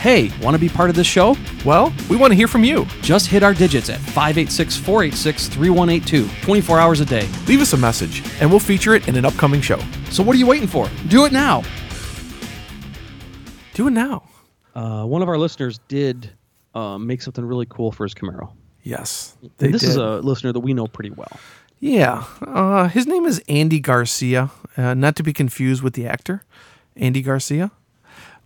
Hey, 0.00 0.30
want 0.42 0.54
to 0.54 0.60
be 0.60 0.68
part 0.68 0.90
of 0.90 0.96
this 0.96 1.08
show? 1.08 1.36
Well, 1.64 1.92
we 2.08 2.16
want 2.16 2.30
to 2.30 2.36
hear 2.36 2.46
from 2.46 2.62
you. 2.62 2.86
Just 3.02 3.26
hit 3.26 3.42
our 3.42 3.52
digits 3.52 3.90
at 3.90 3.98
586 3.98 4.76
486 4.76 5.48
3182, 5.48 6.28
24 6.42 6.78
hours 6.78 7.00
a 7.00 7.04
day. 7.04 7.28
Leave 7.48 7.60
us 7.60 7.72
a 7.72 7.76
message 7.76 8.22
and 8.40 8.48
we'll 8.48 8.60
feature 8.60 8.94
it 8.94 9.08
in 9.08 9.16
an 9.16 9.24
upcoming 9.24 9.60
show. 9.60 9.80
So 10.10 10.22
what 10.22 10.36
are 10.36 10.38
you 10.38 10.46
waiting 10.46 10.68
for? 10.68 10.88
Do 11.08 11.24
it 11.24 11.32
now. 11.32 11.64
Do 13.74 13.88
it 13.88 13.92
now. 13.92 14.22
Uh, 14.74 15.04
one 15.04 15.22
of 15.22 15.28
our 15.28 15.38
listeners 15.38 15.80
did 15.88 16.30
uh, 16.74 16.96
make 16.96 17.22
something 17.22 17.44
really 17.44 17.66
cool 17.66 17.90
for 17.90 18.04
his 18.04 18.14
Camaro. 18.14 18.52
Yes. 18.84 19.36
And 19.58 19.74
this 19.74 19.82
is 19.82 19.96
a 19.96 20.18
listener 20.20 20.52
that 20.52 20.60
we 20.60 20.74
know 20.74 20.86
pretty 20.86 21.10
well. 21.10 21.40
Yeah. 21.80 22.24
Uh, 22.40 22.86
his 22.88 23.06
name 23.08 23.24
is 23.24 23.42
Andy 23.48 23.80
Garcia, 23.80 24.50
uh, 24.76 24.94
not 24.94 25.16
to 25.16 25.24
be 25.24 25.32
confused 25.32 25.82
with 25.82 25.94
the 25.94 26.06
actor, 26.06 26.44
Andy 26.94 27.20
Garcia. 27.20 27.72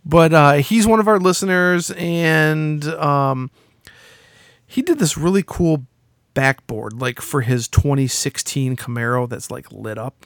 But 0.05 0.33
uh, 0.33 0.53
he's 0.53 0.85
one 0.85 0.99
of 0.99 1.07
our 1.07 1.19
listeners, 1.19 1.91
and 1.91 2.83
um, 2.85 3.51
he 4.65 4.81
did 4.81 4.99
this 4.99 5.17
really 5.17 5.43
cool 5.45 5.85
backboard, 6.33 6.93
like 6.93 7.21
for 7.21 7.41
his 7.41 7.67
2016 7.67 8.75
Camaro 8.75 9.29
that's 9.29 9.49
like 9.49 9.71
lit 9.71 9.97
up. 9.97 10.25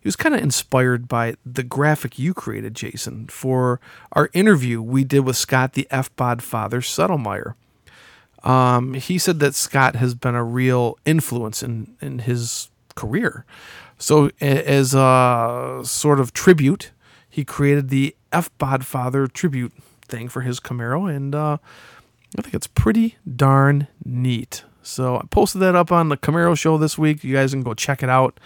He 0.00 0.06
was 0.06 0.16
kind 0.16 0.34
of 0.34 0.40
inspired 0.40 1.08
by 1.08 1.34
the 1.44 1.62
graphic 1.62 2.18
you 2.18 2.32
created, 2.32 2.74
Jason, 2.74 3.26
for 3.26 3.80
our 4.12 4.30
interview 4.32 4.80
we 4.80 5.04
did 5.04 5.20
with 5.20 5.36
Scott, 5.36 5.72
the 5.72 5.88
F 5.90 6.14
Bod 6.16 6.42
father, 6.42 6.80
Settlemire. 6.80 7.54
Um, 8.44 8.94
he 8.94 9.18
said 9.18 9.40
that 9.40 9.54
Scott 9.54 9.96
has 9.96 10.14
been 10.14 10.36
a 10.36 10.44
real 10.44 10.96
influence 11.04 11.62
in, 11.62 11.96
in 12.00 12.20
his 12.20 12.70
career. 12.94 13.44
So, 13.98 14.30
as 14.40 14.94
a 14.94 15.80
sort 15.84 16.20
of 16.20 16.32
tribute, 16.32 16.92
he 17.38 17.44
created 17.44 17.88
the 17.88 18.16
F 18.32 18.50
Bodfather 18.58 19.32
tribute 19.32 19.72
thing 20.08 20.28
for 20.28 20.40
his 20.40 20.58
Camaro, 20.58 21.08
and 21.08 21.36
uh, 21.36 21.58
I 22.36 22.42
think 22.42 22.52
it's 22.52 22.66
pretty 22.66 23.16
darn 23.36 23.86
neat. 24.04 24.64
So, 24.82 25.18
I 25.18 25.22
posted 25.30 25.62
that 25.62 25.76
up 25.76 25.92
on 25.92 26.08
the 26.08 26.16
Camaro 26.16 26.58
show 26.58 26.78
this 26.78 26.98
week. 26.98 27.22
You 27.22 27.36
guys 27.36 27.52
can 27.52 27.62
go 27.62 27.74
check 27.74 28.02
it 28.02 28.08
out. 28.08 28.40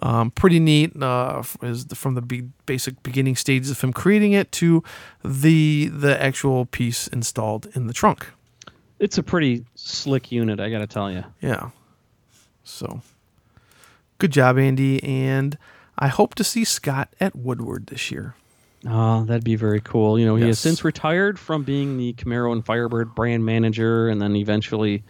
Um, 0.00 0.32
pretty 0.32 0.58
neat 0.58 1.00
uh, 1.00 1.44
is 1.62 1.86
the, 1.86 1.94
from 1.94 2.16
the 2.16 2.20
be- 2.20 2.48
basic 2.66 3.00
beginning 3.04 3.36
stages 3.36 3.70
of 3.70 3.80
him 3.80 3.92
creating 3.92 4.32
it 4.32 4.50
to 4.52 4.82
the 5.24 5.86
the 5.92 6.20
actual 6.20 6.66
piece 6.66 7.06
installed 7.06 7.68
in 7.76 7.86
the 7.86 7.92
trunk. 7.92 8.26
It's 8.98 9.18
a 9.18 9.22
pretty 9.22 9.64
slick 9.76 10.32
unit, 10.32 10.58
I 10.58 10.68
got 10.68 10.80
to 10.80 10.88
tell 10.88 11.12
you. 11.12 11.22
Yeah. 11.40 11.70
So 12.64 13.02
good 14.18 14.32
job, 14.32 14.58
Andy. 14.58 15.00
And 15.04 15.56
I 15.98 16.08
hope 16.08 16.34
to 16.36 16.44
see 16.44 16.64
Scott 16.64 17.14
at 17.20 17.36
Woodward 17.36 17.86
this 17.86 18.10
year. 18.10 18.34
Oh, 18.86 19.24
that'd 19.24 19.44
be 19.44 19.54
very 19.54 19.80
cool. 19.80 20.18
You 20.18 20.26
know, 20.26 20.34
he 20.36 20.46
has 20.48 20.58
since 20.58 20.84
retired 20.84 21.38
from 21.38 21.62
being 21.62 21.98
the 21.98 22.14
Camaro 22.14 22.52
and 22.52 22.64
Firebird 22.64 23.14
brand 23.14 23.44
manager, 23.44 24.08
and 24.08 24.20
then 24.20 24.34
eventually 24.34 25.04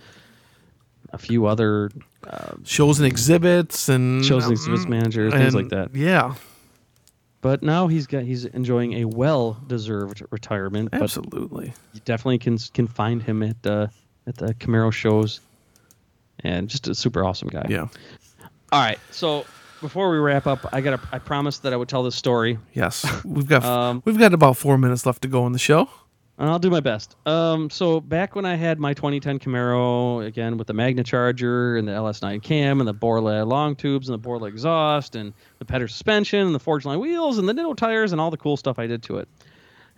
a 1.12 1.18
few 1.18 1.46
other 1.46 1.90
uh, 2.26 2.54
Shows 2.64 2.98
and 2.98 3.06
exhibits 3.06 3.88
and 3.88 4.24
shows 4.24 4.44
and 4.44 4.52
exhibits 4.52 4.82
mm-hmm. 4.82 4.90
manager, 4.90 5.30
things 5.30 5.54
like 5.54 5.70
that. 5.70 5.94
Yeah, 5.94 6.34
But 7.40 7.62
now 7.62 7.88
he's 7.88 8.06
got 8.06 8.24
he's 8.24 8.44
enjoying 8.44 8.94
a 8.94 9.04
well-deserved 9.06 10.22
retirement. 10.30 10.90
Absolutely. 10.92 11.72
you 11.92 12.00
definitely 12.04 12.38
can 12.38 12.58
can 12.58 12.86
find 12.86 13.22
him 13.22 13.42
at 13.42 13.66
uh, 13.66 13.86
at 14.26 14.36
the 14.36 14.54
Camaro 14.54 14.92
shows, 14.92 15.40
and 16.40 16.68
just 16.68 16.88
a 16.88 16.94
super 16.94 17.24
awesome 17.24 17.48
guy. 17.48 17.66
Yeah. 17.68 17.88
All 18.70 18.80
right, 18.80 18.98
so 19.10 19.44
before 19.82 20.10
we 20.10 20.16
wrap 20.16 20.46
up, 20.46 20.66
I 20.72 20.80
got 20.80 20.98
I 21.12 21.18
promised 21.18 21.62
that 21.64 21.74
I 21.74 21.76
would 21.76 21.88
tell 21.90 22.02
this 22.02 22.16
story, 22.16 22.58
Yes. 22.72 23.04
We've 23.24 23.46
got 23.46 23.62
Um, 23.64 24.02
we've 24.06 24.18
got 24.18 24.32
about 24.32 24.56
four 24.56 24.78
minutes 24.78 25.04
left 25.04 25.20
to 25.22 25.28
go 25.28 25.46
in 25.46 25.52
the 25.52 25.58
show. 25.58 25.90
and 26.38 26.48
I'll 26.48 26.58
do 26.58 26.70
my 26.70 26.80
best. 26.80 27.14
Um, 27.26 27.68
so 27.68 28.00
back 28.00 28.34
when 28.34 28.46
I 28.46 28.54
had 28.54 28.80
my 28.80 28.94
2010 28.94 29.38
Camaro, 29.38 30.24
again 30.26 30.56
with 30.56 30.66
the 30.66 30.72
Magna 30.72 31.04
Charger 31.04 31.76
and 31.76 31.86
the 31.86 31.92
LS9 31.92 32.42
cam 32.42 32.80
and 32.80 32.88
the 32.88 32.94
Borla 32.94 33.44
long 33.44 33.76
tubes 33.76 34.08
and 34.08 34.14
the 34.14 34.18
Borla 34.18 34.48
exhaust 34.48 35.14
and 35.14 35.34
the 35.58 35.64
Pedders 35.66 35.90
suspension 35.92 36.46
and 36.46 36.54
the 36.54 36.58
Forgeline 36.60 37.00
wheels 37.00 37.36
and 37.38 37.46
the 37.48 37.52
Nitto 37.52 37.76
tires 37.76 38.12
and 38.12 38.20
all 38.20 38.30
the 38.30 38.38
cool 38.38 38.56
stuff 38.56 38.78
I 38.78 38.86
did 38.86 39.02
to 39.04 39.18
it. 39.18 39.28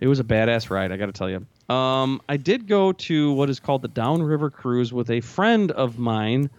It 0.01 0.07
was 0.07 0.19
a 0.19 0.25
badass 0.25 0.69
ride, 0.69 0.91
I 0.91 0.97
got 0.97 1.05
to 1.05 1.13
tell 1.13 1.29
you. 1.29 1.45
Um, 1.73 2.21
I 2.27 2.35
did 2.35 2.67
go 2.67 2.91
to 2.91 3.31
what 3.31 3.49
is 3.49 3.61
called 3.61 3.81
the 3.81 3.87
Downriver 3.87 4.49
Cruise 4.49 4.91
with 4.91 5.09
a 5.09 5.21
friend 5.21 5.71
of 5.71 5.97
mine 5.97 6.49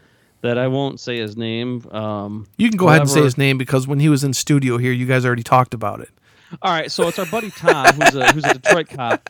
that 0.42 0.59
I 0.59 0.68
won't 0.68 1.01
say 1.01 1.18
his 1.18 1.37
name. 1.37 1.87
Um, 1.90 2.46
You 2.57 2.68
can 2.68 2.77
go 2.77 2.88
ahead 2.88 3.01
and 3.01 3.11
say 3.11 3.22
his 3.22 3.38
name 3.38 3.59
because 3.59 3.87
when 3.87 4.01
he 4.01 4.09
was 4.09 4.22
in 4.25 4.33
studio 4.33 4.79
here, 4.79 4.92
you 4.92 5.07
guys 5.07 5.25
already 5.25 5.42
talked 5.42 5.75
about 5.75 6.01
it. 6.01 6.11
All 6.62 6.72
right, 6.72 6.90
so 6.90 7.09
it's 7.09 7.18
our 7.18 7.27
buddy 7.27 7.51
Tom, 7.51 7.87
who's 7.94 8.14
a 8.14 8.33
who's 8.33 8.44
a 8.44 8.55
Detroit 8.55 8.88
cop, 8.88 9.29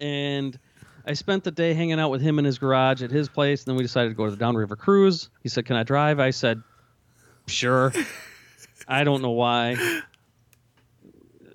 and 0.00 0.58
I 1.06 1.12
spent 1.12 1.44
the 1.44 1.50
day 1.50 1.74
hanging 1.74 2.00
out 2.00 2.10
with 2.10 2.22
him 2.22 2.38
in 2.38 2.44
his 2.44 2.58
garage 2.58 3.02
at 3.02 3.10
his 3.10 3.28
place. 3.28 3.62
And 3.62 3.66
then 3.68 3.76
we 3.76 3.82
decided 3.82 4.08
to 4.10 4.14
go 4.14 4.24
to 4.24 4.30
the 4.30 4.36
Downriver 4.36 4.74
Cruise. 4.76 5.28
He 5.42 5.48
said, 5.50 5.66
"Can 5.66 5.76
I 5.76 5.82
drive?" 5.82 6.18
I 6.18 6.30
said, 6.30 6.62
"Sure." 7.46 7.92
I 8.88 9.04
don't 9.04 9.20
know 9.20 9.32
why. 9.32 9.76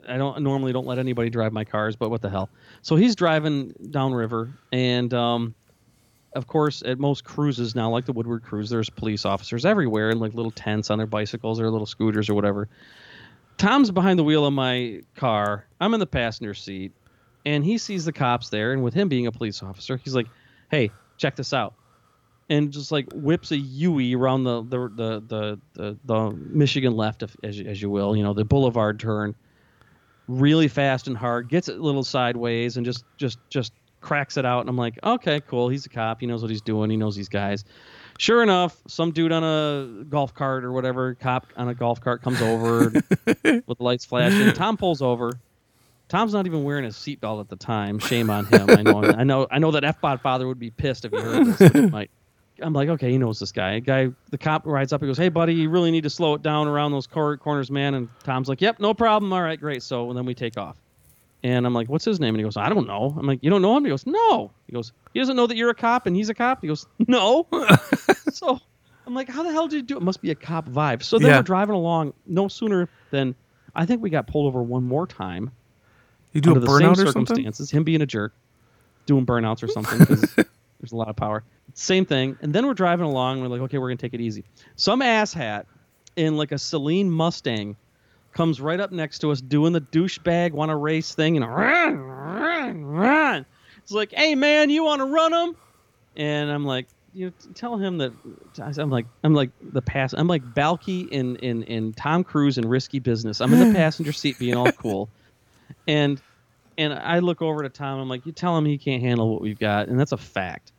I 0.07 0.17
don't 0.17 0.41
normally 0.43 0.71
don't 0.73 0.85
let 0.85 0.99
anybody 0.99 1.29
drive 1.29 1.51
my 1.53 1.63
cars, 1.63 1.95
but 1.95 2.09
what 2.09 2.21
the 2.21 2.29
hell? 2.29 2.49
So 2.83 2.95
he's 2.95 3.15
driving 3.15 3.73
downriver, 3.89 4.51
and 4.71 5.11
um, 5.13 5.55
of 6.35 6.47
course, 6.47 6.81
at 6.85 6.99
most 6.99 7.23
cruises 7.23 7.75
now, 7.75 7.89
like 7.89 8.05
the 8.05 8.13
Woodward 8.13 8.43
Cruise, 8.43 8.69
there's 8.69 8.89
police 8.89 9.25
officers 9.25 9.65
everywhere 9.65 10.09
and 10.09 10.19
like 10.19 10.33
little 10.33 10.51
tents 10.51 10.89
on 10.89 10.97
their 10.97 11.07
bicycles 11.07 11.59
or 11.59 11.69
little 11.69 11.85
scooters 11.85 12.29
or 12.29 12.33
whatever. 12.33 12.67
Tom's 13.57 13.91
behind 13.91 14.17
the 14.17 14.23
wheel 14.23 14.45
of 14.45 14.53
my 14.53 15.01
car. 15.15 15.65
I'm 15.79 15.93
in 15.93 15.99
the 15.99 16.07
passenger 16.07 16.53
seat, 16.53 16.91
and 17.45 17.63
he 17.63 17.77
sees 17.77 18.05
the 18.05 18.11
cops 18.11 18.49
there. 18.49 18.73
And 18.73 18.83
with 18.83 18.93
him 18.93 19.09
being 19.09 19.27
a 19.27 19.31
police 19.31 19.61
officer, 19.61 19.97
he's 19.97 20.15
like, 20.15 20.27
"Hey, 20.71 20.89
check 21.17 21.35
this 21.35 21.53
out," 21.53 21.75
and 22.49 22.71
just 22.71 22.91
like 22.91 23.05
whips 23.13 23.51
a 23.51 23.57
Yui 23.57 24.15
around 24.15 24.43
the 24.43 24.63
the 24.63 24.79
the 24.89 25.23
the, 25.27 25.59
the, 25.73 25.97
the 26.05 26.31
Michigan 26.31 26.93
left, 26.95 27.21
if, 27.21 27.35
as 27.43 27.59
as 27.59 27.81
you 27.81 27.89
will, 27.91 28.15
you 28.15 28.23
know, 28.23 28.33
the 28.33 28.43
boulevard 28.43 28.99
turn, 28.99 29.35
really 30.27 30.67
fast 30.67 31.07
and 31.07 31.15
hard. 31.15 31.47
Gets 31.47 31.69
it 31.69 31.77
a 31.77 31.81
little 31.81 32.03
sideways 32.03 32.77
and 32.77 32.85
just 32.85 33.05
just 33.17 33.37
just 33.49 33.71
cracks 34.03 34.37
it 34.37 34.45
out. 34.45 34.59
And 34.59 34.69
I'm 34.69 34.77
like, 34.77 34.99
"Okay, 35.03 35.41
cool. 35.41 35.69
He's 35.69 35.85
a 35.87 35.89
cop. 35.89 36.19
He 36.19 36.27
knows 36.27 36.41
what 36.43 36.51
he's 36.51 36.61
doing. 36.61 36.91
He 36.91 36.97
knows 36.97 37.15
these 37.15 37.29
guys." 37.29 37.65
Sure 38.19 38.43
enough, 38.43 38.77
some 38.87 39.11
dude 39.11 39.31
on 39.31 39.43
a 39.43 40.03
golf 40.03 40.35
cart 40.35 40.63
or 40.63 40.71
whatever, 40.71 41.15
cop 41.15 41.47
on 41.57 41.67
a 41.69 41.73
golf 41.73 41.99
cart 41.99 42.21
comes 42.21 42.39
over 42.43 42.89
with 43.25 43.41
the 43.43 43.75
lights 43.79 44.05
flashing. 44.05 44.53
Tom 44.53 44.77
pulls 44.77 45.01
over. 45.01 45.31
Tom's 46.09 46.31
not 46.33 46.45
even 46.45 46.63
wearing 46.63 46.83
his 46.83 46.95
seatbelt 46.95 47.39
at 47.39 47.49
the 47.49 47.55
time. 47.55 47.97
Shame 47.97 48.29
on 48.29 48.45
him. 48.45 48.69
I 48.69 48.83
know. 48.83 49.03
I 49.03 49.23
know. 49.23 49.47
I 49.49 49.57
know 49.57 49.71
that 49.71 49.83
F 49.83 49.99
Bod 49.99 50.21
father 50.21 50.47
would 50.47 50.59
be 50.59 50.69
pissed 50.69 51.05
if 51.05 51.11
he 51.11 51.17
heard 51.19 51.47
this. 51.47 51.71
he 51.71 51.81
might. 51.87 52.11
I'm 52.61 52.71
like, 52.73 52.87
okay, 52.87 53.09
he 53.09 53.17
knows 53.17 53.39
this 53.39 53.51
guy. 53.51 53.79
Guy, 53.79 54.09
the 54.29 54.37
cop 54.37 54.67
rides 54.67 54.93
up. 54.93 55.01
He 55.01 55.07
goes, 55.07 55.17
"Hey, 55.17 55.29
buddy, 55.29 55.55
you 55.55 55.69
really 55.71 55.89
need 55.89 56.03
to 56.03 56.09
slow 56.09 56.35
it 56.35 56.43
down 56.43 56.67
around 56.67 56.91
those 56.91 57.07
cor- 57.07 57.37
corners, 57.37 57.71
man." 57.71 57.95
And 57.95 58.09
Tom's 58.23 58.47
like, 58.47 58.61
"Yep, 58.61 58.79
no 58.79 58.93
problem. 58.93 59.33
All 59.33 59.41
right, 59.41 59.59
great." 59.59 59.81
So 59.81 60.09
and 60.09 60.17
then 60.17 60.25
we 60.25 60.35
take 60.35 60.55
off. 60.55 60.77
And 61.43 61.65
I'm 61.65 61.73
like, 61.73 61.89
"What's 61.89 62.05
his 62.05 62.19
name?" 62.21 62.33
And 62.33 62.37
he 62.39 62.43
goes, 62.43 62.55
"I 62.57 62.69
don't 62.69 62.87
know." 62.87 63.13
I'm 63.19 63.27
like, 63.27 63.39
"You 63.41 63.49
don't 63.49 63.61
know 63.61 63.75
him?" 63.75 63.83
He 63.83 63.89
goes, 63.89 64.05
"No." 64.07 64.51
He 64.67 64.71
goes, 64.73 64.93
"He 65.13 65.19
doesn't 65.19 65.35
know 65.35 65.45
that 65.47 65.57
you're 65.57 65.69
a 65.69 65.75
cop 65.75 66.05
and 66.07 66.15
he's 66.15 66.29
a 66.29 66.33
cop." 66.33 66.61
He 66.61 66.67
goes, 66.67 66.87
"No." 67.07 67.47
so 68.31 68.59
I'm 69.05 69.13
like, 69.13 69.27
"How 69.29 69.43
the 69.43 69.51
hell 69.51 69.67
did 69.67 69.75
you 69.75 69.81
do 69.81 69.97
it?" 69.97 70.03
Must 70.03 70.21
be 70.21 70.31
a 70.31 70.35
cop 70.35 70.69
vibe. 70.69 71.03
So 71.03 71.19
then 71.19 71.29
Yeah. 71.29 71.37
we're 71.37 71.43
driving 71.43 71.75
along. 71.75 72.13
No 72.25 72.47
sooner 72.47 72.87
than 73.11 73.35
I 73.75 73.85
think 73.85 74.01
we 74.01 74.09
got 74.09 74.27
pulled 74.27 74.47
over 74.47 74.63
one 74.63 74.83
more 74.83 75.05
time 75.05 75.51
You 76.31 76.39
do 76.41 76.55
a 76.55 76.59
the 76.59 76.67
same 76.67 76.75
burnout 76.75 76.91
or 76.93 76.95
something? 77.11 77.25
circumstances. 77.25 77.71
Him 77.71 77.83
being 77.83 78.01
a 78.01 78.05
jerk, 78.05 78.33
doing 79.05 79.25
burnouts 79.25 79.63
or 79.63 79.67
something 79.67 79.99
because 79.99 80.21
there's 80.35 80.91
a 80.93 80.95
lot 80.95 81.09
of 81.09 81.15
power. 81.17 81.43
Same 81.73 82.05
thing. 82.05 82.37
And 82.41 82.53
then 82.53 82.65
we're 82.67 82.73
driving 82.73 83.05
along. 83.05 83.41
We're 83.41 83.47
like, 83.47 83.61
okay, 83.61 83.79
we're 83.79 83.89
gonna 83.89 83.97
take 83.97 84.13
it 84.13 84.21
easy. 84.21 84.45
Some 84.77 85.01
asshat 85.01 85.65
in 86.15 86.37
like 86.37 86.51
a 86.53 86.55
Saleen 86.55 87.07
Mustang 87.09 87.75
comes 88.33 88.59
right 88.59 88.79
up 88.79 88.91
next 88.91 89.19
to 89.19 89.31
us 89.31 89.41
doing 89.41 89.73
the 89.73 89.81
douchebag 89.81 90.51
want 90.51 90.69
to 90.69 90.75
race 90.75 91.13
thing 91.13 91.37
and 91.37 91.45
run, 91.47 91.99
run, 91.99 92.85
run. 92.85 93.45
It's 93.81 93.91
like, 93.91 94.11
hey 94.11 94.35
man, 94.35 94.69
you 94.69 94.83
want 94.83 95.01
to 95.01 95.05
run 95.05 95.31
them? 95.31 95.55
And 96.15 96.51
I'm 96.51 96.65
like, 96.65 96.87
you 97.13 97.27
know, 97.27 97.33
tell 97.53 97.77
him 97.77 97.99
that 97.99 98.13
I'm 98.59 98.89
like, 98.89 99.05
I'm 99.23 99.33
like 99.33 99.51
the 99.61 99.81
pass. 99.81 100.13
I'm 100.13 100.27
like 100.27 100.53
Balky 100.53 101.01
in 101.01 101.35
in 101.37 101.63
in 101.63 101.93
Tom 101.93 102.23
Cruise 102.23 102.57
in 102.57 102.67
Risky 102.67 102.99
Business. 102.99 103.39
I'm 103.39 103.53
in 103.53 103.69
the 103.69 103.75
passenger 103.77 104.11
seat 104.11 104.39
being 104.39 104.55
all 104.55 104.71
cool, 104.71 105.09
and 105.87 106.21
and 106.77 106.93
I 106.93 107.19
look 107.19 107.41
over 107.41 107.61
to 107.61 107.69
Tom. 107.69 107.99
I'm 107.99 108.09
like, 108.09 108.25
you 108.25 108.31
tell 108.31 108.57
him 108.57 108.65
he 108.65 108.77
can't 108.77 109.01
handle 109.01 109.31
what 109.31 109.41
we've 109.41 109.59
got, 109.59 109.87
and 109.89 109.99
that's 109.99 110.11
a 110.11 110.17
fact. 110.17 110.71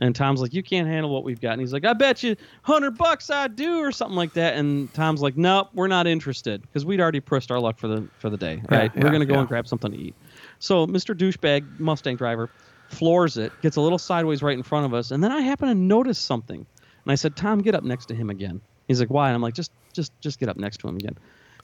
And 0.00 0.16
Tom's 0.16 0.40
like, 0.40 0.54
you 0.54 0.62
can't 0.62 0.88
handle 0.88 1.12
what 1.12 1.24
we've 1.24 1.40
got, 1.40 1.52
and 1.52 1.60
he's 1.60 1.74
like, 1.74 1.84
I 1.84 1.92
bet 1.92 2.22
you 2.22 2.34
hundred 2.62 2.96
bucks 2.96 3.28
I 3.28 3.48
do, 3.48 3.80
or 3.80 3.92
something 3.92 4.16
like 4.16 4.32
that. 4.32 4.56
And 4.56 4.92
Tom's 4.94 5.20
like, 5.20 5.36
nope, 5.36 5.68
we're 5.74 5.88
not 5.88 6.06
interested 6.06 6.62
because 6.62 6.86
we'd 6.86 7.00
already 7.00 7.20
pressed 7.20 7.50
our 7.50 7.60
luck 7.60 7.78
for 7.78 7.86
the 7.86 8.08
for 8.18 8.30
the 8.30 8.38
day, 8.38 8.62
right? 8.70 8.90
yeah, 8.94 9.04
we're 9.04 9.10
gonna 9.10 9.26
go 9.26 9.34
yeah. 9.34 9.40
and 9.40 9.48
grab 9.48 9.68
something 9.68 9.92
to 9.92 9.98
eat. 9.98 10.14
So 10.58 10.86
Mr. 10.86 11.14
Douchebag 11.14 11.78
Mustang 11.78 12.16
driver 12.16 12.50
floors 12.88 13.36
it, 13.36 13.52
gets 13.60 13.76
a 13.76 13.80
little 13.80 13.98
sideways 13.98 14.42
right 14.42 14.56
in 14.56 14.62
front 14.62 14.86
of 14.86 14.94
us, 14.94 15.10
and 15.10 15.22
then 15.22 15.32
I 15.32 15.42
happen 15.42 15.68
to 15.68 15.74
notice 15.74 16.18
something, 16.18 16.64
and 17.04 17.12
I 17.12 17.14
said, 17.14 17.36
Tom, 17.36 17.60
get 17.60 17.74
up 17.74 17.84
next 17.84 18.06
to 18.06 18.14
him 18.14 18.30
again. 18.30 18.62
He's 18.88 19.00
like, 19.00 19.10
why? 19.10 19.28
And 19.28 19.34
I'm 19.34 19.42
like, 19.42 19.54
just 19.54 19.70
just 19.92 20.18
just 20.22 20.40
get 20.40 20.48
up 20.48 20.56
next 20.56 20.78
to 20.78 20.88
him 20.88 20.96
again. 20.96 21.16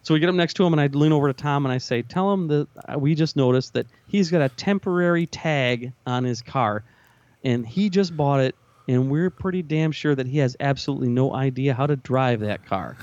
So 0.02 0.14
we 0.14 0.20
get 0.20 0.28
up 0.28 0.34
next 0.34 0.54
to 0.54 0.64
him, 0.64 0.72
and 0.72 0.80
I 0.80 0.86
lean 0.88 1.12
over 1.12 1.26
to 1.26 1.34
Tom 1.34 1.66
and 1.66 1.72
I 1.72 1.78
say, 1.78 2.02
"Tell 2.02 2.32
him 2.32 2.48
that 2.48 2.68
uh, 2.86 2.98
we 2.98 3.14
just 3.14 3.34
noticed 3.34 3.72
that 3.72 3.86
he's 4.06 4.30
got 4.30 4.42
a 4.42 4.48
temporary 4.50 5.26
tag 5.26 5.92
on 6.06 6.22
his 6.22 6.42
car, 6.42 6.84
and 7.46 7.64
he 7.64 7.88
just 7.88 8.16
bought 8.16 8.40
it, 8.40 8.56
and 8.88 9.08
we're 9.08 9.30
pretty 9.30 9.62
damn 9.62 9.92
sure 9.92 10.14
that 10.14 10.26
he 10.26 10.38
has 10.38 10.56
absolutely 10.58 11.08
no 11.08 11.32
idea 11.32 11.72
how 11.72 11.86
to 11.86 11.96
drive 11.96 12.40
that 12.40 12.66
car." 12.66 12.96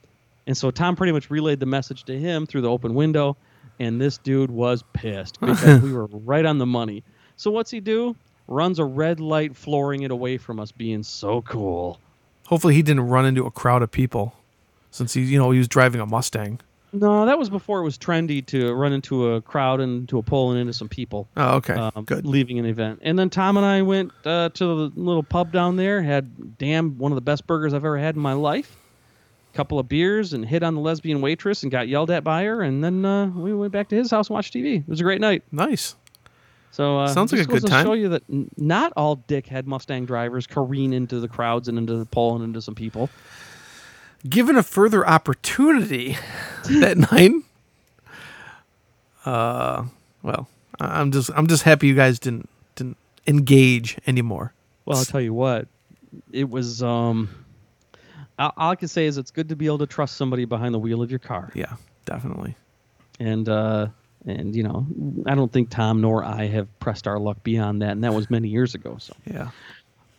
and 0.46 0.56
so 0.56 0.70
Tom 0.70 0.96
pretty 0.96 1.12
much 1.12 1.30
relayed 1.30 1.60
the 1.60 1.66
message 1.66 2.04
to 2.04 2.18
him 2.18 2.46
through 2.46 2.62
the 2.62 2.70
open 2.70 2.94
window, 2.94 3.36
and 3.78 4.00
this 4.00 4.16
dude 4.18 4.50
was 4.50 4.82
pissed 4.94 5.38
because 5.38 5.82
we 5.82 5.92
were 5.92 6.06
right 6.12 6.46
on 6.46 6.58
the 6.58 6.66
money. 6.66 7.04
So 7.36 7.50
what's 7.50 7.70
he 7.70 7.80
do? 7.80 8.16
Runs 8.48 8.78
a 8.78 8.84
red 8.84 9.20
light, 9.20 9.54
flooring 9.54 10.02
it 10.02 10.10
away 10.10 10.38
from 10.38 10.58
us, 10.58 10.72
being 10.72 11.02
so 11.02 11.42
cool. 11.42 12.00
Hopefully, 12.46 12.74
he 12.74 12.82
didn't 12.82 13.06
run 13.06 13.26
into 13.26 13.46
a 13.46 13.50
crowd 13.50 13.82
of 13.82 13.92
people, 13.92 14.34
since 14.90 15.12
he, 15.12 15.22
you 15.22 15.38
know, 15.38 15.50
he 15.50 15.58
was 15.58 15.68
driving 15.68 16.00
a 16.00 16.06
Mustang. 16.06 16.58
No, 16.92 17.26
that 17.26 17.38
was 17.38 17.48
before 17.50 17.80
it 17.80 17.84
was 17.84 17.96
trendy 17.96 18.44
to 18.46 18.72
run 18.74 18.92
into 18.92 19.34
a 19.34 19.40
crowd 19.42 19.80
and 19.80 20.00
into 20.00 20.18
a 20.18 20.22
pole 20.22 20.50
and 20.50 20.60
into 20.60 20.72
some 20.72 20.88
people. 20.88 21.28
Oh, 21.36 21.56
okay, 21.56 21.74
um, 21.74 22.04
good. 22.04 22.26
leaving 22.26 22.58
an 22.58 22.66
event. 22.66 23.00
And 23.02 23.18
then 23.18 23.30
Tom 23.30 23.56
and 23.56 23.64
I 23.64 23.82
went 23.82 24.12
uh, 24.24 24.48
to 24.50 24.64
the 24.64 25.00
little 25.00 25.22
pub 25.22 25.52
down 25.52 25.76
there, 25.76 26.02
had 26.02 26.58
damn 26.58 26.98
one 26.98 27.12
of 27.12 27.16
the 27.16 27.22
best 27.22 27.46
burgers 27.46 27.74
I've 27.74 27.84
ever 27.84 27.98
had 27.98 28.16
in 28.16 28.22
my 28.22 28.32
life. 28.32 28.76
Couple 29.52 29.78
of 29.80 29.88
beers 29.88 30.32
and 30.32 30.44
hit 30.44 30.62
on 30.62 30.74
the 30.76 30.80
lesbian 30.80 31.20
waitress 31.20 31.64
and 31.64 31.72
got 31.72 31.88
yelled 31.88 32.10
at 32.10 32.22
by 32.22 32.44
her. 32.44 32.62
And 32.62 32.84
then 32.84 33.04
uh, 33.04 33.26
we 33.26 33.52
went 33.52 33.72
back 33.72 33.88
to 33.88 33.96
his 33.96 34.10
house 34.10 34.28
and 34.28 34.34
watched 34.34 34.54
TV. 34.54 34.76
It 34.78 34.88
was 34.88 35.00
a 35.00 35.02
great 35.02 35.20
night. 35.20 35.42
Nice. 35.50 35.96
So 36.70 37.00
uh, 37.00 37.08
Sounds 37.08 37.32
like 37.32 37.42
a 37.42 37.44
good 37.44 37.62
goes 37.62 37.70
to. 37.70 37.82
Show 37.82 37.94
you 37.94 38.10
that 38.10 38.22
n- 38.30 38.48
not 38.56 38.92
all 38.96 39.16
dickhead 39.16 39.66
Mustang 39.66 40.06
drivers 40.06 40.46
careen 40.46 40.92
into 40.92 41.18
the 41.18 41.26
crowds 41.26 41.66
and 41.66 41.78
into 41.78 41.96
the 41.96 42.06
pole 42.06 42.36
and 42.36 42.44
into 42.44 42.62
some 42.62 42.76
people. 42.76 43.10
Given 44.28 44.56
a 44.56 44.62
further 44.62 45.06
opportunity 45.06 46.16
that 46.64 46.96
night, 47.12 47.32
uh, 49.24 49.84
well, 50.22 50.48
I- 50.80 51.00
I'm 51.00 51.12
just 51.12 51.30
I'm 51.34 51.46
just 51.46 51.62
happy 51.62 51.86
you 51.86 51.94
guys 51.94 52.18
didn't 52.18 52.48
didn't 52.76 52.96
engage 53.26 53.98
anymore. 54.06 54.52
Well, 54.84 54.98
I'll 54.98 55.04
tell 55.04 55.20
you 55.20 55.34
what, 55.34 55.68
it 56.32 56.48
was. 56.48 56.82
Um, 56.82 57.28
all, 58.38 58.52
all 58.56 58.70
I 58.70 58.76
can 58.76 58.88
say 58.88 59.06
is 59.06 59.18
it's 59.18 59.30
good 59.30 59.48
to 59.50 59.56
be 59.56 59.66
able 59.66 59.78
to 59.78 59.86
trust 59.86 60.16
somebody 60.16 60.44
behind 60.46 60.74
the 60.74 60.78
wheel 60.78 61.02
of 61.02 61.10
your 61.10 61.18
car. 61.18 61.50
Yeah, 61.54 61.74
definitely. 62.06 62.56
and 63.18 63.48
uh 63.48 63.88
and 64.26 64.54
you 64.54 64.62
know 64.62 64.86
i 65.24 65.34
don't 65.34 65.50
think 65.50 65.70
tom 65.70 66.02
nor 66.02 66.22
i 66.22 66.44
have 66.46 66.68
pressed 66.78 67.06
our 67.06 67.18
luck 67.18 67.42
beyond 67.42 67.80
that 67.80 67.92
and 67.92 68.04
that 68.04 68.12
was 68.12 68.28
many 68.28 68.48
years 68.48 68.74
ago 68.74 68.96
so 68.98 69.14
Yeah. 69.24 69.48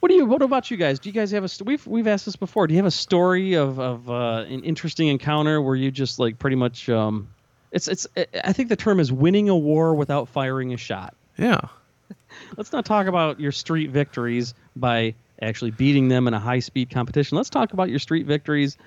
What 0.02 0.10
do 0.10 0.16
you 0.16 0.26
what 0.26 0.42
about 0.42 0.70
you 0.70 0.76
guys 0.78 1.00
do 1.00 1.08
you 1.08 1.14
guys 1.14 1.32
have 1.32 1.46
a 1.46 1.64
we've 1.64 1.88
we've 1.88 2.08
asked 2.08 2.26
this 2.26 2.36
before 2.36 2.68
do 2.68 2.74
you 2.74 2.78
have 2.80 2.86
a 2.86 2.92
story 2.92 3.54
of 3.54 3.80
of 3.80 4.10
uh, 4.10 4.44
an 4.50 4.64
interesting 4.64 5.08
encounter 5.08 5.62
where 5.62 5.76
you 5.76 5.90
just 5.90 6.20
like 6.20 6.38
pretty 6.38 6.58
much 6.58 6.90
um 6.90 7.30
it's 7.72 7.88
it's 7.88 8.06
i 8.44 8.52
think 8.52 8.68
the 8.68 8.76
term 8.76 9.00
is 9.00 9.12
winning 9.12 9.48
a 9.48 9.56
war 9.56 9.96
without 9.96 10.28
firing 10.28 10.74
a 10.74 10.78
shot 10.78 11.16
Yeah. 11.38 11.62
let's 12.58 12.74
not 12.74 12.84
talk 12.86 13.08
about 13.08 13.40
your 13.40 13.52
street 13.54 13.92
victories 13.92 14.54
by 14.76 15.14
actually 15.42 15.72
beating 15.72 16.08
them 16.10 16.28
in 16.28 16.34
a 16.34 16.40
high 16.40 16.60
speed 16.60 16.90
competition 16.90 17.38
let's 17.38 17.50
talk 17.50 17.72
about 17.74 17.90
your 17.90 18.00
street 18.00 18.26
victories 18.26 18.78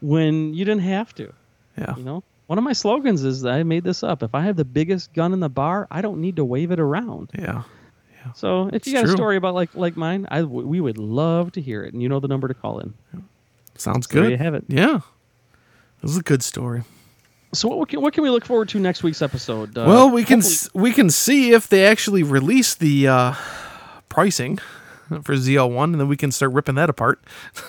when 0.00 0.54
you 0.54 0.64
didn't 0.64 0.82
have 0.82 1.14
to 1.14 1.32
Yeah. 1.78 1.94
you 1.96 2.02
know, 2.04 2.22
one 2.46 2.56
of 2.58 2.64
my 2.64 2.72
slogans 2.72 3.22
is 3.24 3.42
that 3.42 3.52
I 3.52 3.62
made 3.62 3.84
this 3.84 4.02
up. 4.02 4.22
If 4.22 4.34
I 4.34 4.42
have 4.42 4.56
the 4.56 4.64
biggest 4.64 5.12
gun 5.12 5.32
in 5.34 5.40
the 5.40 5.50
bar, 5.50 5.86
I 5.90 6.00
don't 6.00 6.20
need 6.22 6.36
to 6.36 6.44
wave 6.44 6.70
it 6.70 6.80
around. 6.80 7.28
Yeah. 7.38 7.64
So 8.34 8.68
if 8.68 8.74
It's 8.74 8.86
you 8.86 8.92
got 8.94 9.04
true. 9.04 9.12
a 9.14 9.16
story 9.16 9.36
about 9.36 9.54
like 9.54 9.70
like 9.74 9.96
mine, 9.96 10.26
I 10.30 10.40
w- 10.40 10.66
we 10.66 10.80
would 10.80 10.98
love 10.98 11.52
to 11.52 11.60
hear 11.60 11.82
it. 11.84 11.92
And 11.94 12.02
you 12.02 12.08
know 12.08 12.20
the 12.20 12.28
number 12.28 12.48
to 12.48 12.54
call 12.54 12.78
in. 12.80 12.94
Sounds 13.76 14.08
So 14.08 14.14
there 14.14 14.22
good. 14.24 14.32
you 14.32 14.38
have 14.38 14.54
it. 14.54 14.64
Yeah. 14.68 15.00
This 16.02 16.10
is 16.12 16.16
a 16.18 16.22
good 16.22 16.42
story. 16.42 16.82
So 17.54 17.68
what 17.68 17.88
can, 17.88 18.00
what 18.02 18.12
can 18.12 18.22
we 18.22 18.30
look 18.30 18.44
forward 18.44 18.68
to 18.70 18.78
next 18.78 19.02
week's 19.02 19.22
episode? 19.22 19.76
Uh, 19.76 19.84
well, 19.88 20.10
we 20.10 20.22
can 20.24 20.40
s- 20.40 20.68
we 20.74 20.92
can 20.92 21.08
see 21.10 21.52
if 21.52 21.68
they 21.68 21.86
actually 21.86 22.22
release 22.22 22.74
the 22.74 23.08
uh, 23.08 23.34
pricing 24.10 24.58
for 25.22 25.34
ZL1, 25.34 25.84
and 25.84 25.94
then 26.00 26.08
we 26.08 26.16
can 26.16 26.30
start 26.30 26.52
ripping 26.52 26.74
that 26.74 26.90
apart. 26.90 27.20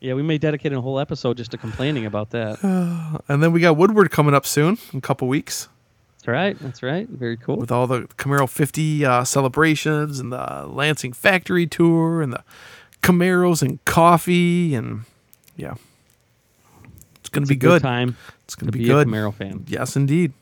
yeah, 0.00 0.14
we 0.14 0.22
may 0.22 0.38
dedicate 0.38 0.72
a 0.72 0.80
whole 0.80 0.98
episode 0.98 1.36
just 1.36 1.50
to 1.52 1.58
complaining 1.58 2.06
about 2.06 2.30
that. 2.30 2.58
And 3.28 3.42
then 3.42 3.52
we 3.52 3.60
got 3.60 3.76
Woodward 3.76 4.10
coming 4.10 4.34
up 4.34 4.46
soon, 4.46 4.78
in 4.92 4.98
a 4.98 5.02
couple 5.02 5.28
weeks, 5.28 5.68
That's 6.24 6.28
right. 6.32 6.58
That's 6.60 6.82
right. 6.82 7.06
Very 7.06 7.36
cool. 7.36 7.56
with 7.56 7.70
all 7.70 7.86
the 7.86 8.02
Camaro 8.16 8.48
50 8.48 9.04
uh, 9.04 9.24
celebrations 9.24 10.18
and 10.20 10.32
the 10.32 10.66
Lansing 10.66 11.12
factory 11.12 11.66
tour 11.66 12.22
and 12.22 12.32
the 12.32 12.42
Camaros 13.02 13.60
and 13.60 13.84
coffee 13.84 14.74
and 14.74 15.02
yeah, 15.56 15.74
it's 17.16 17.28
gonna 17.28 17.42
It's 17.42 17.50
be 17.50 17.56
a 17.56 17.58
good 17.58 17.68
good. 17.68 17.82
time 17.82 18.16
It's 18.44 18.54
gonna 18.54 18.72
be, 18.72 18.78
be 18.78 18.84
good. 18.86 19.06
a 19.06 19.10
Camaro 19.10 19.34
fan. 19.34 19.64
Yes, 19.68 19.96
indeed. 19.96 20.32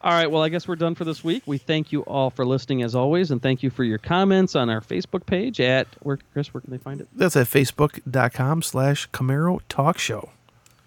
All 0.00 0.10
right. 0.10 0.28
Well, 0.28 0.42
I 0.42 0.48
guess 0.48 0.66
we're 0.66 0.74
done 0.76 0.96
for 0.96 1.04
this 1.04 1.22
week. 1.22 1.44
We 1.46 1.56
thank 1.56 1.92
you 1.92 2.02
all 2.02 2.30
for 2.30 2.44
listening 2.44 2.82
as 2.82 2.94
always, 2.96 3.30
and 3.30 3.40
thank 3.40 3.62
you 3.62 3.70
for 3.70 3.84
your 3.84 3.98
comments 3.98 4.56
on 4.56 4.68
our 4.70 4.80
Facebook 4.80 5.24
page 5.24 5.60
at 5.60 5.86
where 6.02 6.18
Chris. 6.32 6.52
Where 6.52 6.60
can 6.60 6.72
they 6.72 6.78
find 6.78 7.00
it? 7.00 7.06
That's 7.14 7.36
at 7.36 7.46
facebook.com 7.46 8.62
slash 8.62 9.08
Camaro 9.12 9.60
Talk 9.68 9.98
Show. 9.98 10.30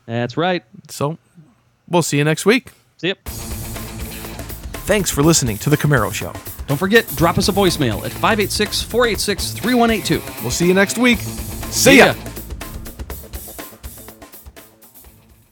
That's 0.06 0.36
right. 0.36 0.64
So 0.90 1.18
we'll 1.88 2.04
see 2.04 2.18
you 2.18 2.26
next 2.26 2.46
week. 2.46 2.72
See 2.98 3.08
ya. 3.08 3.14
Thanks 4.88 5.12
for 5.12 5.22
listening 5.22 5.58
to 5.58 5.70
The 5.70 5.76
Camaro 5.76 6.14
Show. 6.14 6.32
Don't 6.68 6.78
forget, 6.78 7.06
drop 7.18 7.38
us 7.38 7.50
a 7.50 7.52
voicemail 7.52 8.06
at 8.06 8.12
586 8.14 8.84
486 8.84 9.52
3182. 9.52 10.42
We'll 10.42 10.50
see 10.50 10.66
you 10.66 10.74
next 10.74 10.98
week. 10.98 11.20
See, 11.20 11.72
See 11.92 11.98
ya. 11.98 12.14
ya. 12.14 12.14